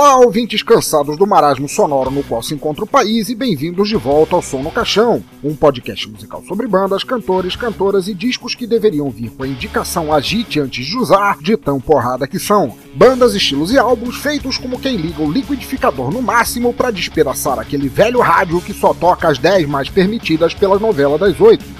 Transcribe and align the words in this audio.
Olá, 0.00 0.16
ouvintes 0.16 0.62
cansados 0.62 1.16
do 1.16 1.26
marasmo 1.26 1.68
sonoro 1.68 2.08
no 2.08 2.22
qual 2.22 2.40
se 2.40 2.54
encontra 2.54 2.84
o 2.84 2.86
país 2.86 3.28
e 3.30 3.34
bem-vindos 3.34 3.88
de 3.88 3.96
volta 3.96 4.36
ao 4.36 4.40
Som 4.40 4.62
no 4.62 4.70
Caixão, 4.70 5.24
um 5.42 5.56
podcast 5.56 6.08
musical 6.08 6.40
sobre 6.46 6.68
bandas, 6.68 7.02
cantores, 7.02 7.56
cantoras 7.56 8.06
e 8.06 8.14
discos 8.14 8.54
que 8.54 8.64
deveriam 8.64 9.10
vir 9.10 9.28
com 9.30 9.42
a 9.42 9.48
indicação 9.48 10.12
agite 10.12 10.60
antes 10.60 10.86
de 10.86 10.96
usar, 10.96 11.38
de 11.40 11.56
tão 11.56 11.80
porrada 11.80 12.28
que 12.28 12.38
são. 12.38 12.76
Bandas, 12.94 13.34
estilos 13.34 13.72
e 13.72 13.78
álbuns 13.78 14.18
feitos 14.18 14.56
como 14.56 14.78
quem 14.78 14.94
liga 14.94 15.20
o 15.20 15.32
liquidificador 15.32 16.12
no 16.12 16.22
máximo 16.22 16.72
para 16.72 16.92
despedaçar 16.92 17.58
aquele 17.58 17.88
velho 17.88 18.20
rádio 18.20 18.60
que 18.60 18.72
só 18.72 18.94
toca 18.94 19.26
as 19.26 19.36
10 19.36 19.66
mais 19.66 19.88
permitidas 19.88 20.54
pela 20.54 20.78
novela 20.78 21.18
das 21.18 21.40
8. 21.40 21.77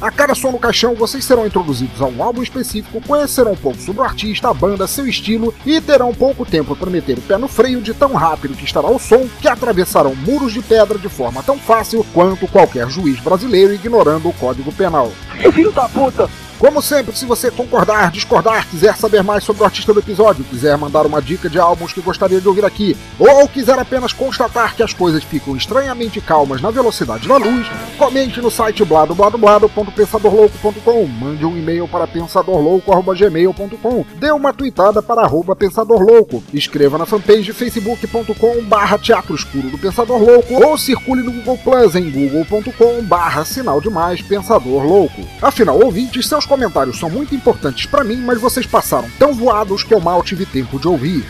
A 0.00 0.10
cada 0.10 0.34
som 0.34 0.52
no 0.52 0.58
caixão, 0.58 0.94
vocês 0.94 1.24
serão 1.24 1.46
introduzidos 1.46 2.02
a 2.02 2.06
um 2.06 2.22
álbum 2.22 2.42
específico, 2.42 3.00
conhecerão 3.00 3.52
um 3.52 3.56
pouco 3.56 3.80
sobre 3.80 4.02
o 4.02 4.04
artista, 4.04 4.50
a 4.50 4.54
banda, 4.54 4.86
seu 4.86 5.06
estilo 5.06 5.54
e 5.64 5.80
terão 5.80 6.12
pouco 6.12 6.44
tempo 6.44 6.76
para 6.76 6.90
meter 6.90 7.16
o 7.16 7.22
pé 7.22 7.38
no 7.38 7.48
freio 7.48 7.80
de 7.80 7.94
tão 7.94 8.12
rápido 8.12 8.54
que 8.54 8.64
estará 8.64 8.88
o 8.88 8.98
som 8.98 9.26
que 9.40 9.48
atravessarão 9.48 10.14
muros 10.14 10.52
de 10.52 10.60
pedra 10.60 10.98
de 10.98 11.08
forma 11.08 11.42
tão 11.42 11.58
fácil 11.58 12.04
quanto 12.12 12.46
qualquer 12.46 12.90
juiz 12.90 13.18
brasileiro 13.20 13.72
ignorando 13.72 14.28
o 14.28 14.34
Código 14.34 14.70
Penal. 14.70 15.10
Filho 15.52 15.72
da 15.72 15.88
puta! 15.88 16.28
Como 16.58 16.80
sempre, 16.80 17.14
se 17.14 17.26
você 17.26 17.50
concordar, 17.50 18.10
discordar, 18.10 18.66
quiser 18.68 18.96
saber 18.96 19.22
mais 19.22 19.44
sobre 19.44 19.60
o 19.62 19.66
artista 19.66 19.92
do 19.92 20.00
episódio, 20.00 20.42
quiser 20.44 20.74
mandar 20.78 21.04
uma 21.04 21.20
dica 21.20 21.50
de 21.50 21.58
álbuns 21.58 21.92
que 21.92 22.00
gostaria 22.00 22.40
de 22.40 22.48
ouvir 22.48 22.64
aqui, 22.64 22.96
ou 23.18 23.46
quiser 23.46 23.78
apenas 23.78 24.14
constatar 24.14 24.74
que 24.74 24.82
as 24.82 24.94
coisas 24.94 25.22
ficam 25.22 25.54
estranhamente 25.54 26.18
calmas 26.18 26.62
na 26.62 26.70
velocidade 26.70 27.28
da 27.28 27.36
luz, 27.36 27.66
comente 27.98 28.40
no 28.40 28.50
site 28.50 28.86
bladobladoblado.pensadorlouco.com, 28.86 31.06
mande 31.06 31.44
um 31.44 31.58
e-mail 31.58 31.86
para 31.86 32.06
pensadorlouco.gmail.com, 32.06 34.06
dê 34.16 34.30
uma 34.30 34.54
tweetada 34.54 35.02
para 35.02 35.20
arroba 35.22 35.54
pensadorlouco, 35.54 36.42
escreva 36.54 36.96
na 36.96 37.04
fanpage 37.04 37.52
facebook.com 37.52 38.64
barra 38.64 38.96
teatro 38.96 39.34
escuro 39.34 39.68
do 39.68 39.76
Pensador 39.76 40.22
Louco, 40.22 40.54
ou 40.54 40.78
circule 40.78 41.22
no 41.22 41.32
Google 41.32 41.58
Plus 41.58 41.94
em 41.94 42.10
google.com 42.10 43.02
barra 43.02 43.44
sinal 43.44 43.78
de 43.78 43.90
mais 43.90 44.22
Pensador 44.22 44.84
Louco. 44.84 45.20
Afinal, 45.42 45.78
ouvintes, 45.78 46.26
seus 46.26 46.45
comentários 46.46 46.98
são 46.98 47.10
muito 47.10 47.34
importantes 47.34 47.86
para 47.86 48.04
mim, 48.04 48.16
mas 48.16 48.40
vocês 48.40 48.66
passaram 48.66 49.10
tão 49.18 49.34
voados 49.34 49.82
que 49.82 49.92
eu 49.92 50.00
mal 50.00 50.22
tive 50.22 50.46
tempo 50.46 50.78
de 50.78 50.88
ouvir. 50.88 51.24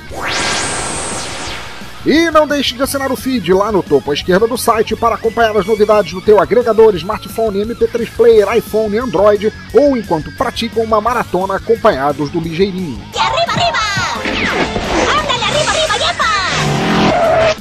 E 2.06 2.31
não 2.31 2.47
deixe 2.47 2.77
de 2.77 2.83
assinar 2.84 3.11
o 3.11 3.17
feed 3.17 3.53
lá 3.53 3.72
no 3.72 3.83
topo 3.83 4.12
à 4.12 4.14
esquerda 4.14 4.47
do 4.47 4.56
site 4.56 4.94
para 4.94 5.17
acompanhar 5.17 5.56
as 5.56 5.66
novidades 5.66 6.12
do 6.12 6.21
teu 6.21 6.41
agregador, 6.41 6.94
smartphone, 6.94 7.65
MP3 7.65 8.09
player, 8.16 8.56
iPhone, 8.56 8.97
Android 8.97 9.53
ou 9.75 9.97
enquanto 9.97 10.31
praticam 10.31 10.84
uma 10.84 11.00
maratona 11.00 11.56
acompanhados 11.56 12.31
do 12.31 12.38
ligeirinho. 12.38 13.03
¡Y 13.12 13.19
arriba, 13.19 13.53
arriba! 13.55 14.75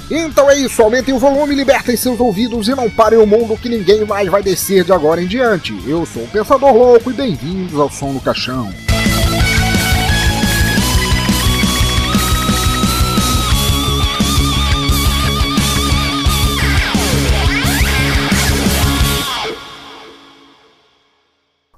Então 0.09 0.49
é 0.49 0.59
isso, 0.59 0.81
aumentem 0.83 1.13
o 1.13 1.19
volume, 1.19 1.55
libertem 1.55 1.97
seus 1.97 2.19
ouvidos 2.19 2.67
e 2.67 2.75
não 2.75 2.89
parem 2.89 3.17
o 3.17 3.25
mundo 3.25 3.57
que 3.57 3.67
ninguém 3.67 4.05
mais 4.05 4.29
vai 4.29 4.43
descer 4.43 4.83
de 4.83 4.91
agora 4.91 5.21
em 5.21 5.27
diante. 5.27 5.73
Eu 5.87 6.05
sou 6.05 6.23
o 6.23 6.27
Pensador 6.27 6.73
Louco 6.73 7.09
e 7.09 7.13
bem-vindos 7.13 7.79
ao 7.79 7.89
Som 7.89 8.13
no 8.13 8.21
Caixão. 8.21 8.71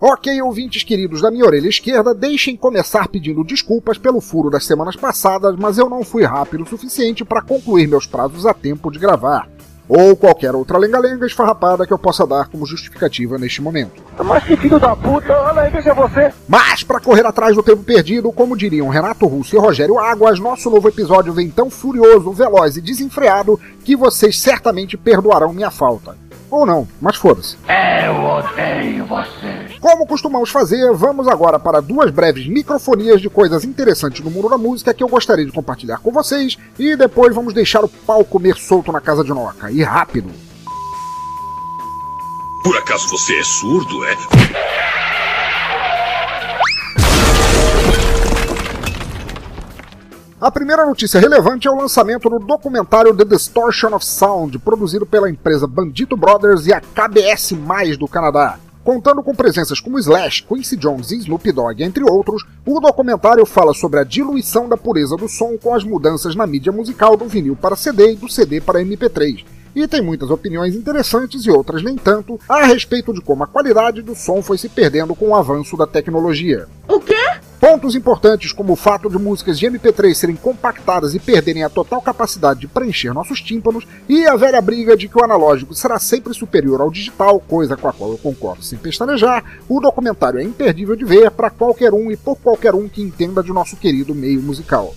Ok, 0.09 0.41
ouvintes 0.41 0.83
queridos 0.83 1.21
da 1.21 1.29
minha 1.29 1.43
orelha 1.43 1.67
esquerda, 1.67 2.15
deixem 2.15 2.55
começar 2.55 3.09
pedindo 3.09 3.43
desculpas 3.43 3.97
pelo 3.97 4.21
furo 4.21 4.49
das 4.49 4.65
semanas 4.65 4.95
passadas, 4.95 5.53
mas 5.57 5.77
eu 5.77 5.89
não 5.89 6.01
fui 6.01 6.23
rápido 6.23 6.63
o 6.63 6.65
suficiente 6.65 7.25
para 7.25 7.41
concluir 7.41 7.89
meus 7.89 8.07
prazos 8.07 8.45
a 8.45 8.53
tempo 8.53 8.89
de 8.89 8.99
gravar. 8.99 9.49
Ou 9.85 10.15
qualquer 10.15 10.55
outra 10.55 10.77
lenga-lenga 10.77 11.25
esfarrapada 11.25 11.85
que 11.85 11.91
eu 11.91 11.99
possa 11.99 12.25
dar 12.25 12.47
como 12.47 12.65
justificativa 12.65 13.37
neste 13.37 13.61
momento. 13.61 14.01
Mas 14.23 14.45
que 14.45 14.55
filho 14.55 14.79
da 14.79 14.95
puta! 14.95 15.33
Olha 15.41 15.63
aí, 15.63 15.71
veja 15.71 15.93
você! 15.93 16.31
Mas, 16.47 16.83
para 16.83 17.01
correr 17.01 17.25
atrás 17.25 17.53
do 17.53 17.61
tempo 17.61 17.83
perdido, 17.83 18.31
como 18.31 18.55
diriam 18.55 18.87
Renato 18.87 19.27
Russo 19.27 19.57
e 19.57 19.59
Rogério 19.59 19.99
Águas, 19.99 20.39
nosso 20.39 20.69
novo 20.69 20.87
episódio 20.87 21.33
vem 21.33 21.49
tão 21.49 21.69
furioso, 21.69 22.31
veloz 22.31 22.77
e 22.77 22.81
desenfreado 22.81 23.59
que 23.83 23.93
vocês 23.93 24.39
certamente 24.39 24.95
perdoarão 24.95 25.51
minha 25.51 25.69
falta. 25.69 26.15
Ou 26.49 26.65
não, 26.65 26.87
mas 27.01 27.17
foda-se. 27.17 27.57
Eu 28.05 28.23
odeio 28.23 29.05
você! 29.05 29.77
Como 29.81 30.07
costumamos 30.07 30.49
fazer, 30.49 30.93
vamos 30.93 31.27
agora 31.27 31.59
para 31.59 31.81
duas 31.81 32.09
breves 32.09 32.47
microfonias 32.47 33.21
de 33.21 33.29
coisas 33.29 33.63
interessantes 33.63 34.23
no 34.23 34.31
mundo 34.31 34.49
da 34.49 34.57
música 34.57 34.93
que 34.93 35.03
eu 35.03 35.07
gostaria 35.07 35.45
de 35.45 35.51
compartilhar 35.51 35.97
com 35.97 36.11
vocês 36.11 36.57
e 36.79 36.95
depois 36.95 37.35
vamos 37.35 37.53
deixar 37.53 37.83
o 37.83 37.89
pau 37.89 38.23
comer 38.23 38.55
solto 38.55 38.91
na 38.91 39.01
casa 39.01 39.23
de 39.23 39.29
Noca. 39.29 39.71
E 39.71 39.83
rápido. 39.83 40.29
Por 42.63 42.75
acaso 42.77 43.07
você 43.09 43.37
é 43.37 43.43
surdo, 43.43 44.05
é? 44.05 45.06
A 50.47 50.51
primeira 50.57 50.85
notícia 50.85 51.19
relevante 51.19 51.67
é 51.67 51.69
o 51.69 51.75
lançamento 51.75 52.29
do 52.29 52.39
documentário 52.39 53.13
The 53.13 53.25
Distortion 53.25 53.93
of 53.93 54.05
Sound, 54.05 54.57
produzido 54.59 55.05
pela 55.05 55.29
empresa 55.29 55.67
Bandito 55.67 56.15
Brothers 56.15 56.67
e 56.67 56.73
a 56.73 56.79
KBS+, 56.79 57.53
do 57.99 58.07
Canadá. 58.07 58.57
Contando 58.81 59.21
com 59.21 59.35
presenças 59.35 59.81
como 59.81 59.99
Slash, 59.99 60.43
Quincy 60.43 60.77
Jones 60.77 61.11
e 61.11 61.17
Snoop 61.17 61.51
Dogg, 61.51 61.83
entre 61.83 62.01
outros, 62.09 62.45
o 62.65 62.79
documentário 62.79 63.45
fala 63.45 63.73
sobre 63.73 63.99
a 63.99 64.05
diluição 64.05 64.69
da 64.69 64.77
pureza 64.77 65.17
do 65.17 65.27
som 65.27 65.57
com 65.61 65.75
as 65.75 65.83
mudanças 65.83 66.33
na 66.33 66.47
mídia 66.47 66.71
musical 66.71 67.17
do 67.17 67.25
vinil 67.25 67.57
para 67.57 67.75
CD 67.75 68.13
e 68.13 68.15
do 68.15 68.29
CD 68.29 68.61
para 68.61 68.79
MP3. 68.81 69.43
E 69.75 69.85
tem 69.85 70.01
muitas 70.01 70.29
opiniões 70.29 70.77
interessantes 70.77 71.45
e 71.45 71.51
outras 71.51 71.83
nem 71.83 71.97
tanto 71.97 72.39
a 72.47 72.63
respeito 72.63 73.13
de 73.13 73.19
como 73.19 73.43
a 73.43 73.47
qualidade 73.47 74.01
do 74.01 74.15
som 74.15 74.41
foi 74.41 74.57
se 74.57 74.69
perdendo 74.69 75.13
com 75.13 75.27
o 75.27 75.35
avanço 75.35 75.75
da 75.75 75.85
tecnologia. 75.85 76.69
¿O 76.87 77.01
qué? 77.01 77.41
Pontos 77.59 77.95
importantes 77.95 78.51
como 78.51 78.73
o 78.73 78.75
fato 78.75 79.09
de 79.09 79.17
músicas 79.17 79.57
de 79.57 79.65
MP3 79.65 80.13
serem 80.13 80.35
compactadas 80.35 81.15
e 81.15 81.19
perderem 81.19 81.63
a 81.63 81.69
total 81.69 81.99
capacidade 81.99 82.59
de 82.59 82.67
preencher 82.67 83.11
nossos 83.13 83.41
tímpanos, 83.41 83.87
e 84.07 84.27
a 84.27 84.35
velha 84.35 84.61
briga 84.61 84.95
de 84.95 85.07
que 85.07 85.17
o 85.17 85.23
analógico 85.23 85.73
será 85.73 85.97
sempre 85.97 86.35
superior 86.35 86.81
ao 86.81 86.91
digital, 86.91 87.39
coisa 87.39 87.75
com 87.75 87.87
a 87.87 87.93
qual 87.93 88.11
eu 88.11 88.17
concordo 88.19 88.63
sem 88.63 88.77
pestanejar, 88.77 89.43
o 89.67 89.79
documentário 89.79 90.39
é 90.39 90.43
imperdível 90.43 90.95
de 90.95 91.03
ver 91.03 91.31
para 91.31 91.49
qualquer 91.49 91.93
um 91.93 92.11
e 92.11 92.15
por 92.15 92.35
qualquer 92.35 92.75
um 92.75 92.87
que 92.87 93.01
entenda 93.01 93.41
de 93.41 93.51
nosso 93.51 93.75
querido 93.75 94.13
meio 94.13 94.41
musical. 94.41 94.93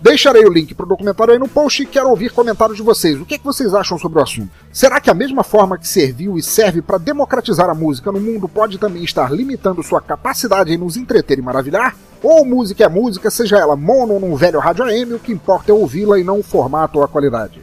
Deixarei 0.00 0.44
o 0.44 0.52
link 0.52 0.74
para 0.74 0.86
o 0.86 0.88
documentário 0.88 1.32
aí 1.32 1.38
no 1.40 1.48
post 1.48 1.82
e 1.82 1.86
quero 1.86 2.08
ouvir 2.08 2.30
comentários 2.30 2.76
de 2.76 2.84
vocês. 2.84 3.20
O 3.20 3.26
que, 3.26 3.34
é 3.34 3.38
que 3.38 3.44
vocês 3.44 3.74
acham 3.74 3.98
sobre 3.98 4.20
o 4.20 4.22
assunto? 4.22 4.50
Será 4.72 5.00
que 5.00 5.10
a 5.10 5.14
mesma 5.14 5.42
forma 5.42 5.76
que 5.76 5.88
serviu 5.88 6.38
e 6.38 6.42
serve 6.42 6.80
para 6.80 6.98
democratizar 6.98 7.68
a 7.68 7.74
música 7.74 8.12
no 8.12 8.20
mundo 8.20 8.48
pode 8.48 8.78
também 8.78 9.02
estar 9.02 9.32
limitando 9.32 9.82
sua 9.82 10.00
capacidade 10.00 10.72
em 10.72 10.78
nos 10.78 10.96
entreter 10.96 11.38
e 11.38 11.42
maravilhar? 11.42 11.96
Ou 12.22 12.44
música 12.44 12.84
é 12.84 12.88
música, 12.88 13.28
seja 13.28 13.58
ela 13.58 13.74
mono 13.74 14.14
ou 14.14 14.20
num 14.20 14.36
velho 14.36 14.60
rádio 14.60 14.84
AM, 14.84 15.14
o 15.14 15.18
que 15.18 15.32
importa 15.32 15.72
é 15.72 15.74
ouvi-la 15.74 16.18
e 16.18 16.24
não 16.24 16.38
o 16.38 16.44
formato 16.44 16.98
ou 16.98 17.04
a 17.04 17.08
qualidade. 17.08 17.60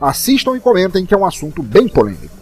Assistam 0.00 0.56
e 0.56 0.60
comentem 0.60 1.04
que 1.04 1.14
é 1.14 1.16
um 1.16 1.26
assunto 1.26 1.62
bem 1.62 1.88
polêmico. 1.88 2.41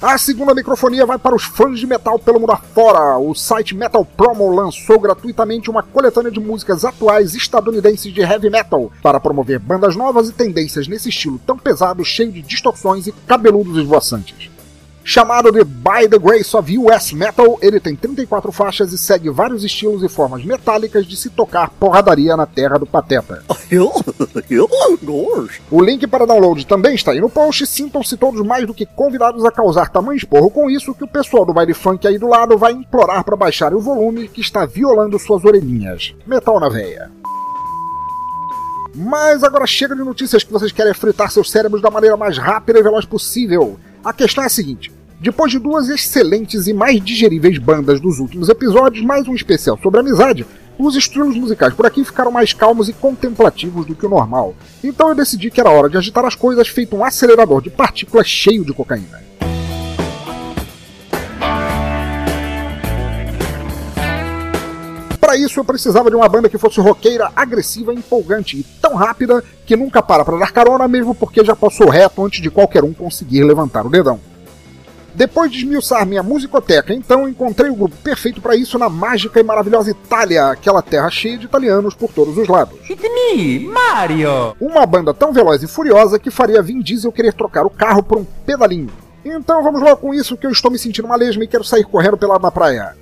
A 0.00 0.16
segunda 0.16 0.54
microfonia 0.54 1.04
vai 1.04 1.18
para 1.18 1.34
os 1.34 1.42
fãs 1.42 1.80
de 1.80 1.84
metal 1.84 2.20
pelo 2.20 2.38
mundo 2.38 2.52
afora. 2.52 3.18
O 3.18 3.34
site 3.34 3.74
Metal 3.74 4.04
Promo 4.04 4.54
lançou 4.54 4.96
gratuitamente 5.00 5.68
uma 5.68 5.82
coletânea 5.82 6.30
de 6.30 6.38
músicas 6.38 6.84
atuais 6.84 7.34
estadunidenses 7.34 8.12
de 8.14 8.20
heavy 8.20 8.48
metal 8.48 8.92
para 9.02 9.18
promover 9.18 9.58
bandas 9.58 9.96
novas 9.96 10.28
e 10.28 10.32
tendências 10.32 10.86
nesse 10.86 11.08
estilo 11.08 11.40
tão 11.44 11.58
pesado, 11.58 12.04
cheio 12.04 12.30
de 12.30 12.42
distorções 12.42 13.08
e 13.08 13.12
cabeludos 13.26 13.76
esvoaçantes. 13.76 14.48
Chamado 15.10 15.50
de 15.50 15.64
By 15.64 16.06
the 16.06 16.18
Grace 16.18 16.54
of 16.54 16.70
US 16.76 17.12
Metal, 17.14 17.58
ele 17.62 17.80
tem 17.80 17.96
34 17.96 18.52
faixas 18.52 18.92
e 18.92 18.98
segue 18.98 19.30
vários 19.30 19.64
estilos 19.64 20.02
e 20.02 20.08
formas 20.08 20.44
metálicas 20.44 21.06
de 21.06 21.16
se 21.16 21.30
tocar 21.30 21.70
porradaria 21.70 22.36
na 22.36 22.44
terra 22.44 22.76
do 22.76 22.84
Pateta. 22.84 23.42
O 25.70 25.82
link 25.82 26.06
para 26.06 26.26
download 26.26 26.66
também 26.66 26.94
está 26.94 27.12
aí 27.12 27.22
no 27.22 27.30
post. 27.30 27.66
Sintam-se 27.66 28.18
todos 28.18 28.46
mais 28.46 28.66
do 28.66 28.74
que 28.74 28.84
convidados 28.84 29.46
a 29.46 29.50
causar 29.50 29.88
tamanho 29.88 30.18
esporro 30.18 30.50
com 30.50 30.68
isso 30.68 30.94
que 30.94 31.04
o 31.04 31.08
pessoal 31.08 31.46
do 31.46 31.54
baile 31.54 31.72
funk 31.72 32.06
aí 32.06 32.18
do 32.18 32.28
lado 32.28 32.58
vai 32.58 32.72
implorar 32.72 33.24
para 33.24 33.34
baixar 33.34 33.72
o 33.72 33.80
volume 33.80 34.28
que 34.28 34.42
está 34.42 34.66
violando 34.66 35.18
suas 35.18 35.42
orelhinhas. 35.42 36.14
Metal 36.26 36.60
na 36.60 36.68
veia. 36.68 37.10
Mas 38.94 39.42
agora 39.42 39.66
chega 39.66 39.96
de 39.96 40.04
notícias 40.04 40.44
que 40.44 40.52
vocês 40.52 40.70
querem 40.70 40.92
fritar 40.92 41.30
seus 41.30 41.50
cérebros 41.50 41.80
da 41.80 41.90
maneira 41.90 42.14
mais 42.14 42.36
rápida 42.36 42.78
e 42.78 42.82
veloz 42.82 43.06
possível. 43.06 43.80
A 44.04 44.12
questão 44.12 44.44
é 44.44 44.46
a 44.46 44.50
seguinte: 44.50 44.97
depois 45.20 45.50
de 45.50 45.58
duas 45.58 45.88
excelentes 45.88 46.66
e 46.68 46.72
mais 46.72 47.02
digeríveis 47.02 47.58
bandas 47.58 48.00
dos 48.00 48.20
últimos 48.20 48.48
episódios, 48.48 49.04
mais 49.04 49.26
um 49.26 49.34
especial 49.34 49.78
sobre 49.82 49.98
amizade, 49.98 50.46
os 50.78 50.94
estilos 50.94 51.36
musicais 51.36 51.74
por 51.74 51.86
aqui 51.86 52.04
ficaram 52.04 52.30
mais 52.30 52.52
calmos 52.52 52.88
e 52.88 52.92
contemplativos 52.92 53.84
do 53.84 53.96
que 53.96 54.06
o 54.06 54.08
normal. 54.08 54.54
Então 54.82 55.08
eu 55.08 55.14
decidi 55.16 55.50
que 55.50 55.60
era 55.60 55.70
hora 55.70 55.88
de 55.88 55.96
agitar 55.96 56.24
as 56.24 56.36
coisas 56.36 56.68
feito 56.68 56.94
um 56.94 57.04
acelerador 57.04 57.60
de 57.60 57.68
partículas 57.68 58.28
cheio 58.28 58.64
de 58.64 58.72
cocaína. 58.72 59.26
Para 65.20 65.36
isso 65.36 65.58
eu 65.58 65.64
precisava 65.64 66.08
de 66.08 66.16
uma 66.16 66.28
banda 66.28 66.48
que 66.48 66.56
fosse 66.56 66.80
roqueira, 66.80 67.30
agressiva 67.34 67.92
empolgante, 67.92 68.60
e 68.60 68.62
tão 68.80 68.94
rápida 68.94 69.44
que 69.66 69.76
nunca 69.76 70.00
para 70.00 70.24
para 70.24 70.38
dar 70.38 70.52
carona, 70.52 70.86
mesmo 70.86 71.12
porque 71.12 71.44
já 71.44 71.56
passou 71.56 71.88
reto 71.88 72.24
antes 72.24 72.40
de 72.40 72.50
qualquer 72.50 72.84
um 72.84 72.94
conseguir 72.94 73.42
levantar 73.42 73.84
o 73.84 73.90
dedão. 73.90 74.20
Depois 75.18 75.50
de 75.50 75.58
esmiuçar 75.58 76.06
minha 76.06 76.22
musicoteca, 76.22 76.94
então 76.94 77.28
encontrei 77.28 77.68
o 77.68 77.74
grupo 77.74 77.96
perfeito 77.96 78.40
para 78.40 78.54
isso 78.54 78.78
na 78.78 78.88
mágica 78.88 79.40
e 79.40 79.42
maravilhosa 79.42 79.90
Itália, 79.90 80.46
aquela 80.46 80.80
terra 80.80 81.10
cheia 81.10 81.36
de 81.36 81.46
italianos 81.46 81.92
por 81.92 82.12
todos 82.12 82.38
os 82.38 82.46
lados. 82.46 82.78
It's 82.88 83.02
me, 83.02 83.58
Mario! 83.66 84.54
Uma 84.60 84.86
banda 84.86 85.12
tão 85.12 85.32
veloz 85.32 85.60
e 85.64 85.66
furiosa 85.66 86.20
que 86.20 86.30
faria 86.30 86.62
Vin 86.62 86.78
Diesel 86.78 87.10
querer 87.10 87.32
trocar 87.32 87.66
o 87.66 87.70
carro 87.70 88.00
por 88.00 88.16
um 88.16 88.24
pedalinho. 88.46 89.07
Então 89.24 89.62
vamos 89.62 89.82
logo 89.82 89.96
com 89.96 90.14
isso 90.14 90.36
que 90.36 90.46
eu 90.46 90.50
estou 90.50 90.70
me 90.70 90.78
sentindo 90.78 91.04
uma 91.04 91.16
lesma 91.16 91.44
e 91.44 91.48
quero 91.48 91.64
sair 91.64 91.84
correndo 91.84 92.16
pelado 92.16 92.42
na 92.42 92.50
praia. 92.50 92.96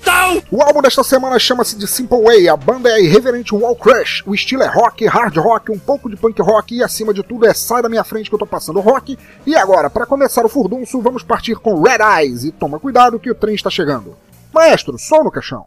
O 0.50 0.62
álbum 0.62 0.82
desta 0.82 1.04
semana 1.04 1.38
chama-se 1.38 1.76
de 1.76 1.86
Simple 1.86 2.22
Way, 2.22 2.48
a 2.48 2.56
banda 2.56 2.88
é 2.88 2.94
a 2.94 3.00
irreverente 3.00 3.54
Wall 3.54 3.76
Crush, 3.76 4.24
o 4.26 4.34
estilo 4.34 4.62
é 4.62 4.66
rock, 4.66 5.06
hard 5.06 5.36
rock, 5.36 5.70
um 5.70 5.78
pouco 5.78 6.10
de 6.10 6.16
punk 6.16 6.40
rock 6.42 6.74
e 6.74 6.82
acima 6.82 7.14
de 7.14 7.22
tudo 7.22 7.46
é 7.46 7.54
sai 7.54 7.82
da 7.82 7.88
minha 7.88 8.02
frente 8.02 8.28
que 8.28 8.34
eu 8.34 8.38
tô 8.38 8.46
passando 8.46 8.80
rock. 8.80 9.16
E 9.46 9.54
agora, 9.54 9.88
para 9.88 10.06
começar 10.06 10.44
o 10.44 10.48
furdunço, 10.48 11.00
vamos 11.00 11.22
partir 11.22 11.56
com 11.56 11.80
Red 11.80 11.98
Eyes 12.02 12.44
e 12.44 12.50
toma 12.50 12.80
cuidado 12.80 13.20
que 13.20 13.30
o 13.30 13.34
trem 13.34 13.54
está 13.54 13.70
chegando. 13.70 14.16
Maestro, 14.52 14.98
som 14.98 15.22
no 15.22 15.30
caixão. 15.30 15.66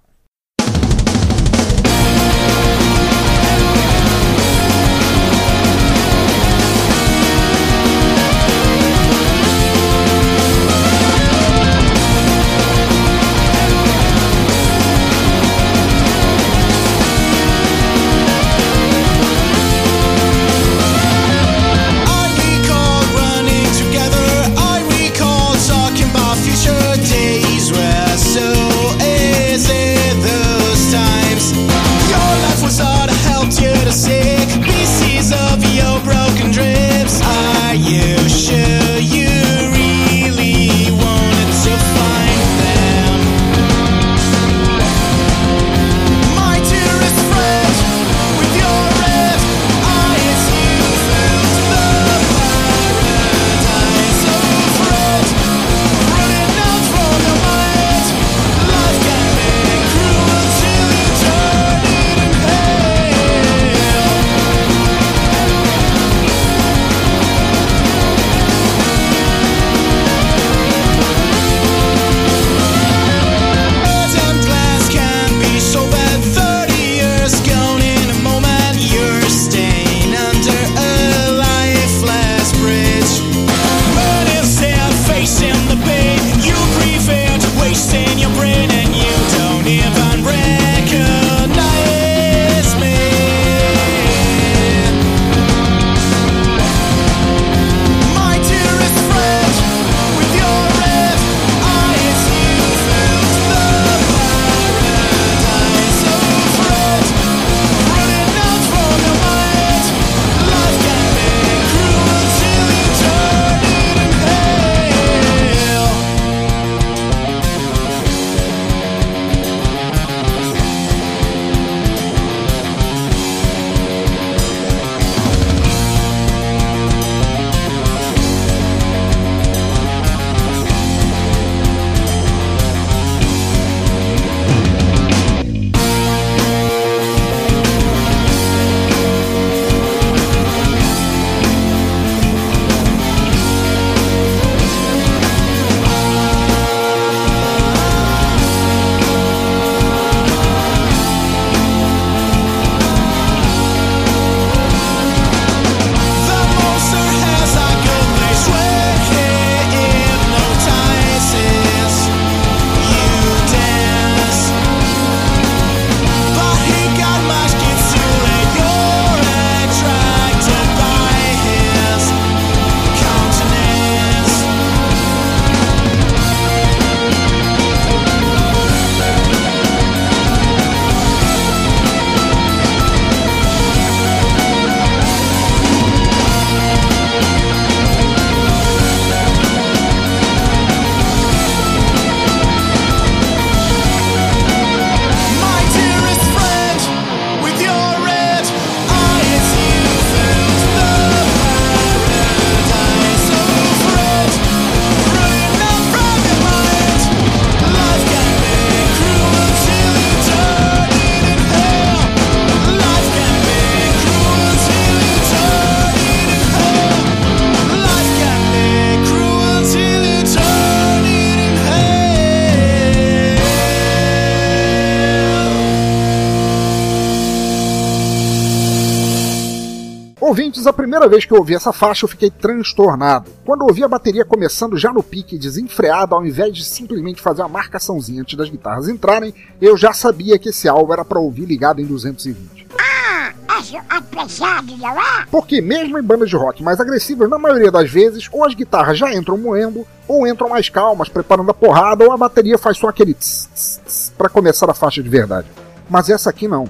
Ouvintes, 230.29 230.67
a 230.67 230.71
primeira 230.71 231.07
vez 231.07 231.25
que 231.25 231.33
eu 231.33 231.39
ouvi 231.39 231.55
essa 231.55 231.73
faixa 231.73 232.05
eu 232.05 232.07
fiquei 232.07 232.29
transtornado. 232.29 233.31
Quando 233.43 233.63
ouvi 233.63 233.83
a 233.83 233.87
bateria 233.87 234.23
começando 234.23 234.77
já 234.77 234.93
no 234.93 235.01
pique 235.01 235.39
desenfreada, 235.39 236.13
ao 236.13 236.23
invés 236.23 236.53
de 236.53 236.63
simplesmente 236.63 237.19
fazer 237.19 237.41
uma 237.41 237.49
marcaçãozinha 237.49 238.21
antes 238.21 238.37
das 238.37 238.47
guitarras 238.47 238.87
entrarem, 238.87 239.33
eu 239.59 239.75
já 239.75 239.91
sabia 239.91 240.37
que 240.37 240.49
esse 240.49 240.69
álbum 240.69 240.93
era 240.93 241.03
para 241.03 241.19
ouvir 241.19 241.45
ligado 241.45 241.81
em 241.81 241.85
220. 241.85 242.67
Ah, 242.77 243.33
acho 243.47 243.77
apressado, 243.89 244.77
não 244.77 245.01
é? 245.01 245.25
Porque 245.31 245.61
mesmo 245.61 245.97
em 245.97 246.03
bandas 246.03 246.29
de 246.29 246.35
rock 246.35 246.61
mais 246.61 246.79
agressivas, 246.79 247.27
na 247.27 247.39
maioria 247.39 247.71
das 247.71 247.89
vezes, 247.89 248.29
ou 248.31 248.45
as 248.45 248.53
guitarras 248.53 248.99
já 248.99 249.11
entram 249.11 249.35
moendo, 249.35 249.83
ou 250.07 250.27
entram 250.27 250.47
mais 250.47 250.69
calmas, 250.69 251.09
preparando 251.09 251.49
a 251.49 251.55
porrada, 251.55 252.05
ou 252.05 252.11
a 252.11 252.17
bateria 252.17 252.59
faz 252.59 252.77
só 252.77 252.89
aquele 252.89 253.15
tss, 253.15 253.49
tss, 253.51 253.81
tss 253.83 254.13
para 254.15 254.29
começar 254.29 254.69
a 254.69 254.75
faixa 254.75 255.01
de 255.01 255.09
verdade. 255.09 255.47
Mas 255.89 256.07
essa 256.07 256.29
aqui 256.29 256.47
não. 256.47 256.69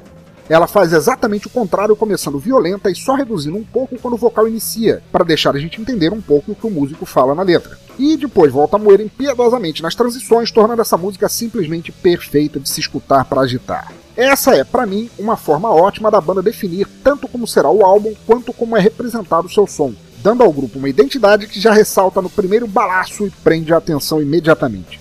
Ela 0.50 0.66
faz 0.66 0.92
exatamente 0.94 1.46
o 1.46 1.50
contrário, 1.52 1.96
começando 1.96 2.40
violenta 2.40 2.90
e 2.90 2.96
só 2.96 3.14
reduzindo 3.14 3.56
um 3.56 3.64
pouco 3.64 4.00
quando 4.02 4.16
o 4.16 4.18
vocal 4.18 4.48
inicia, 4.48 5.04
para 5.12 5.24
deixar 5.24 5.56
a 5.56 5.60
gente 5.60 5.80
entender 5.80 6.12
um 6.12 6.20
pouco 6.20 6.52
o 6.52 6.56
que 6.56 6.66
o 6.66 6.72
músico 6.72 7.06
fala 7.06 7.36
na 7.36 7.44
letra. 7.44 7.78
E 8.00 8.18
depois 8.18 8.52
volta 8.52 8.76
a 8.76 8.80
moer 8.80 9.00
impiedosamente 9.00 9.84
nas 9.84 9.94
transições, 9.94 10.52
tornando 10.52 10.82
essa 10.82 10.98
música 10.98 11.30
simplesmente 11.30 11.92
perfeita 11.92 12.60
de 12.60 12.68
se 12.68 12.80
escutar 12.80 13.26
para 13.26 13.42
agitar. 13.42 13.94
Essa 14.18 14.56
é, 14.56 14.64
para 14.64 14.88
mim, 14.88 15.08
uma 15.20 15.38
forma 15.38 15.70
ótima 15.70 16.10
da 16.10 16.20
banda 16.20 16.42
definir 16.42 16.88
tanto 17.04 17.28
como 17.28 17.48
será 17.48 17.70
o 17.70 17.86
álbum 17.86 18.14
quanto 18.26 18.52
como 18.52 18.76
é 18.76 18.80
representado 18.80 19.46
o 19.46 19.52
seu 19.52 19.68
som, 19.68 19.94
dando 20.24 20.44
ao 20.44 20.52
grupo 20.52 20.80
uma 20.80 20.90
identidade 20.90 21.46
que 21.46 21.60
já 21.60 21.72
ressalta 21.72 22.24
no 22.24 22.30
primeiro 22.30 22.68
balaço 22.68 23.28
e 23.28 23.30
prende 23.30 23.72
a 23.72 23.78
atenção 23.78 24.20
imediatamente. 24.20 25.00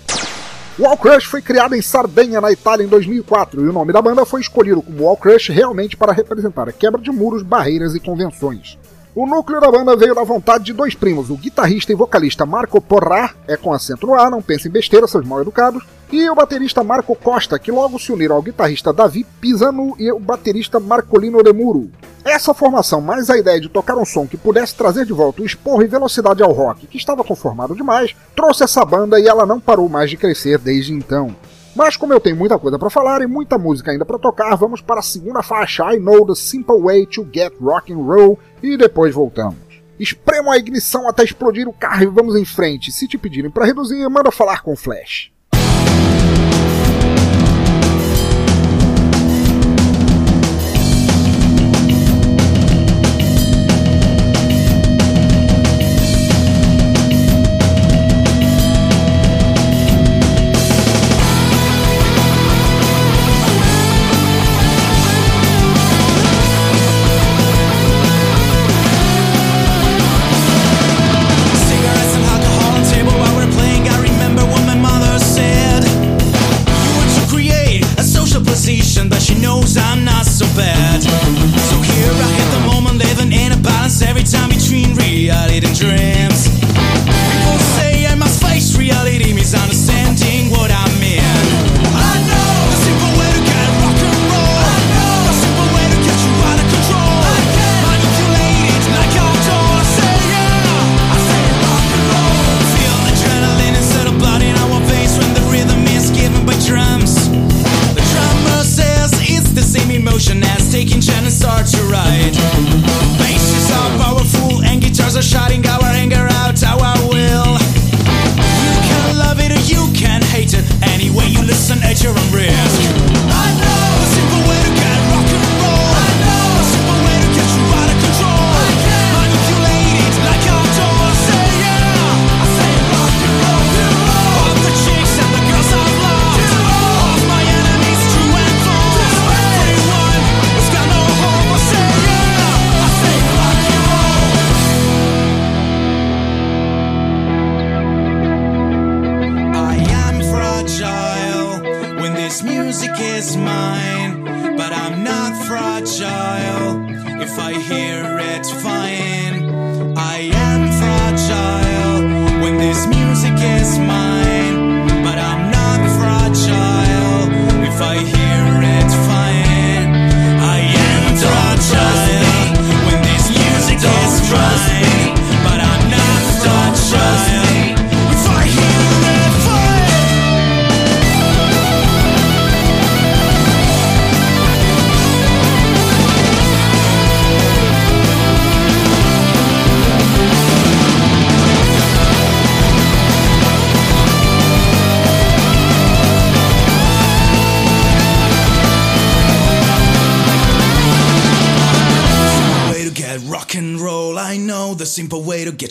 Wall 0.78 0.97
Crush 0.97 1.25
foi 1.25 1.42
criada 1.42 1.76
em 1.76 1.82
Sardenha, 1.82 2.40
na 2.40 2.52
Itália, 2.52 2.85
em 2.85 2.88
2004, 2.88 3.64
e 3.64 3.68
o 3.68 3.73
nome 3.73 3.92
da 3.92 4.00
banda 4.00 4.25
foi 4.25 4.40
escolhido 4.40 4.80
como 4.80 5.02
Wall 5.02 5.16
Crush 5.16 5.49
realmente 5.49 5.97
para 5.97 6.12
representar 6.12 6.68
a 6.68 6.73
quebra 6.73 7.02
de 7.02 7.11
muros, 7.11 7.42
barreiras 7.42 7.97
e 7.97 8.00
convenções. 8.00 8.78
O 9.20 9.26
núcleo 9.26 9.60
da 9.60 9.68
banda 9.68 9.96
veio 9.96 10.14
da 10.14 10.22
vontade 10.22 10.62
de 10.62 10.72
dois 10.72 10.94
primos, 10.94 11.28
o 11.28 11.37
guitarrista 11.37 11.90
e 11.90 11.94
vocalista 11.96 12.46
Marco 12.46 12.80
Porra, 12.80 13.34
é 13.48 13.56
com 13.56 13.72
acento 13.72 14.06
no 14.06 14.14
ar, 14.14 14.30
não 14.30 14.40
pensem 14.40 14.70
besteira, 14.70 15.08
seus 15.08 15.26
mal 15.26 15.40
educados, 15.40 15.82
e 16.12 16.30
o 16.30 16.37
baterista 16.37 16.84
Marco 16.84 17.16
Costa, 17.16 17.58
que 17.58 17.72
logo 17.72 17.98
se 17.98 18.12
uniram 18.12 18.37
ao 18.37 18.42
guitarrista 18.42 18.92
Davi 18.92 19.26
Pisano 19.40 19.96
e 19.98 20.12
o 20.12 20.20
baterista 20.20 20.78
Marcolino 20.78 21.42
de 21.42 21.52
Muro. 21.52 21.90
Essa 22.25 22.54
formação, 22.54 23.00
mais 23.00 23.28
a 23.28 23.37
ideia 23.37 23.60
de 23.60 23.68
tocar 23.68 23.98
um 23.98 24.04
som 24.04 24.25
que 24.25 24.37
pudesse 24.37 24.76
trazer 24.76 25.04
de 25.04 25.12
volta 25.12 25.42
o 25.42 25.44
esporro 25.44 25.82
e 25.82 25.88
velocidade 25.88 26.40
ao 26.40 26.52
rock, 26.52 26.87
que 26.87 26.96
estava 26.96 27.25
conformado 27.25 27.75
demais, 27.75 28.14
trouxe 28.37 28.62
essa 28.62 28.84
banda 28.84 29.18
e 29.18 29.26
ela 29.26 29.44
não 29.44 29.58
parou 29.58 29.88
mais 29.88 30.08
de 30.08 30.16
crescer 30.16 30.58
desde 30.58 30.92
então. 30.92 31.34
Mas 31.75 31.96
como 31.96 32.12
eu 32.12 32.20
tenho 32.20 32.37
muita 32.37 32.58
coisa 32.58 32.78
para 32.78 32.90
falar 32.90 33.22
e 33.22 33.26
muita 33.26 33.56
música 33.56 33.90
ainda 33.90 34.04
para 34.04 34.18
tocar, 34.18 34.56
vamos 34.56 34.80
para 34.80 35.00
a 35.00 35.02
segunda 35.02 35.42
faixa 35.42 35.94
I 35.94 35.98
Know 35.98 36.26
the 36.26 36.34
Simple 36.34 36.80
Way 36.80 37.06
to 37.06 37.26
Get 37.32 37.52
Rock 37.60 37.92
and 37.92 37.98
Roll 37.98 38.38
e 38.62 38.76
depois 38.76 39.14
voltamos. 39.14 39.58
Espremam 39.98 40.52
a 40.52 40.58
ignição 40.58 41.08
até 41.08 41.25
explodir 41.25 41.68
o 41.68 41.72
carro 41.72 42.02
e 42.02 42.06
vamos 42.06 42.37
em 42.37 42.44
frente. 42.44 42.92
Se 42.92 43.08
te 43.08 43.18
pedirem 43.18 43.50
para 43.50 43.66
reduzir, 43.66 44.08
manda 44.08 44.30
falar 44.30 44.62
com 44.62 44.72
o 44.72 44.76
Flash. 44.76 45.30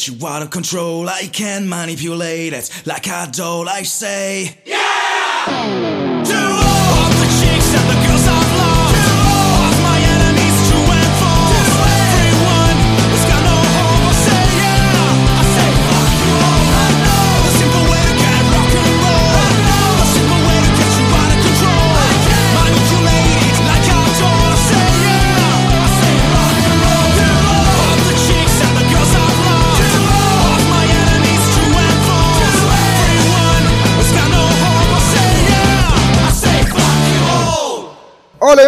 Get 0.07 0.21
you 0.21 0.27
out 0.27 0.41
of 0.41 0.49
control. 0.49 1.07
I 1.09 1.27
can 1.27 1.67
manipulate 1.67 2.53
it 2.53 2.69
like 2.85 3.07
a 3.07 3.27
doll. 3.31 3.67
I 3.69 3.83
say, 3.83 4.57
yeah! 4.65 6.23
To 6.25 6.37
all 6.37 7.09
the 7.09 7.27
chicks 7.39 7.73
and 7.75 7.89
the 7.89 8.07
girls 8.07 8.46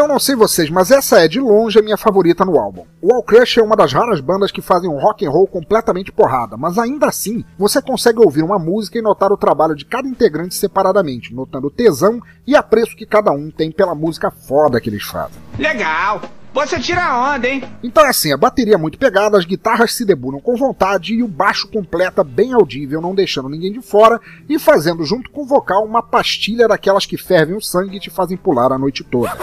não 0.10 0.18
sei 0.18 0.36
vocês, 0.36 0.72
mas 0.72 0.90
essa 0.90 1.20
é 1.20 1.28
de 1.28 1.40
longe 1.40 1.78
a 1.78 1.84
minha 1.84 1.96
favorita 1.96 2.44
no 2.44 2.60
álbum. 2.60 2.84
O 3.00 3.14
All 3.14 3.22
Crush 3.22 3.60
é 3.60 3.64
uma 3.64 3.76
das 3.76 3.94
raras 3.94 4.20
bandas 4.20 4.52
que 4.52 4.60
fazem 4.60 4.90
um 4.90 4.98
rock 4.98 5.24
and 5.24 5.30
roll 5.30 5.46
completamente 5.46 6.12
porrada, 6.12 6.58
mas 6.58 6.80
ainda 6.80 7.06
assim 7.06 7.46
você 7.60 7.80
consegue 7.80 8.20
ouvir 8.20 8.42
uma 8.42 8.58
música 8.58 8.98
e 8.98 9.04
notar 9.04 9.32
o 9.32 9.38
trabalho 9.38 9.76
de 9.76 9.86
cada 9.86 10.08
integrante 10.08 10.56
separadamente, 10.56 11.32
notando 11.32 11.68
o 11.68 11.72
tesão 11.72 12.20
e 12.48 12.56
apreço 12.56 12.96
que 12.96 13.06
cada 13.06 13.32
um 13.32 13.52
tem 13.52 13.72
pela 13.72 13.94
música 13.94 14.32
foda 14.32 14.82
que 14.82 14.90
eles 14.90 15.04
fazem. 15.04 15.38
Legal. 15.60 16.20
Você 16.54 16.80
tira 16.80 17.36
onda, 17.36 17.48
hein? 17.48 17.64
Então 17.84 18.04
é 18.06 18.10
assim, 18.10 18.34
a 18.34 18.38
bateria 18.38 18.74
é 18.74 18.78
muito 18.78 18.98
pegada, 18.98 19.38
as 19.38 19.46
guitarras 19.46 19.94
se 19.94 20.04
debulham 20.04 20.40
com 20.40 20.56
vontade 20.56 21.14
e 21.14 21.24
o 21.24 21.28
baixo 21.28 21.68
completa 21.68 22.24
bem 22.24 22.54
audível, 22.54 23.00
não 23.00 23.14
deixando 23.14 23.50
ninguém 23.50 23.72
de 23.72 23.82
fora 23.82 24.20
e 24.48 24.58
fazendo 24.58 25.06
junto 25.06 25.30
com 25.30 25.44
o 25.44 25.46
vocal 25.46 25.86
uma 25.86 26.02
pastilha 26.02 26.68
daquelas 26.68 27.06
que 27.06 27.18
fervem 27.18 27.56
o 27.56 27.62
sangue 27.62 27.98
e 27.98 28.00
te 28.00 28.10
fazem 28.10 28.36
pular 28.36 28.72
a 28.72 28.78
noite 28.78 29.04
toda. 29.04 29.38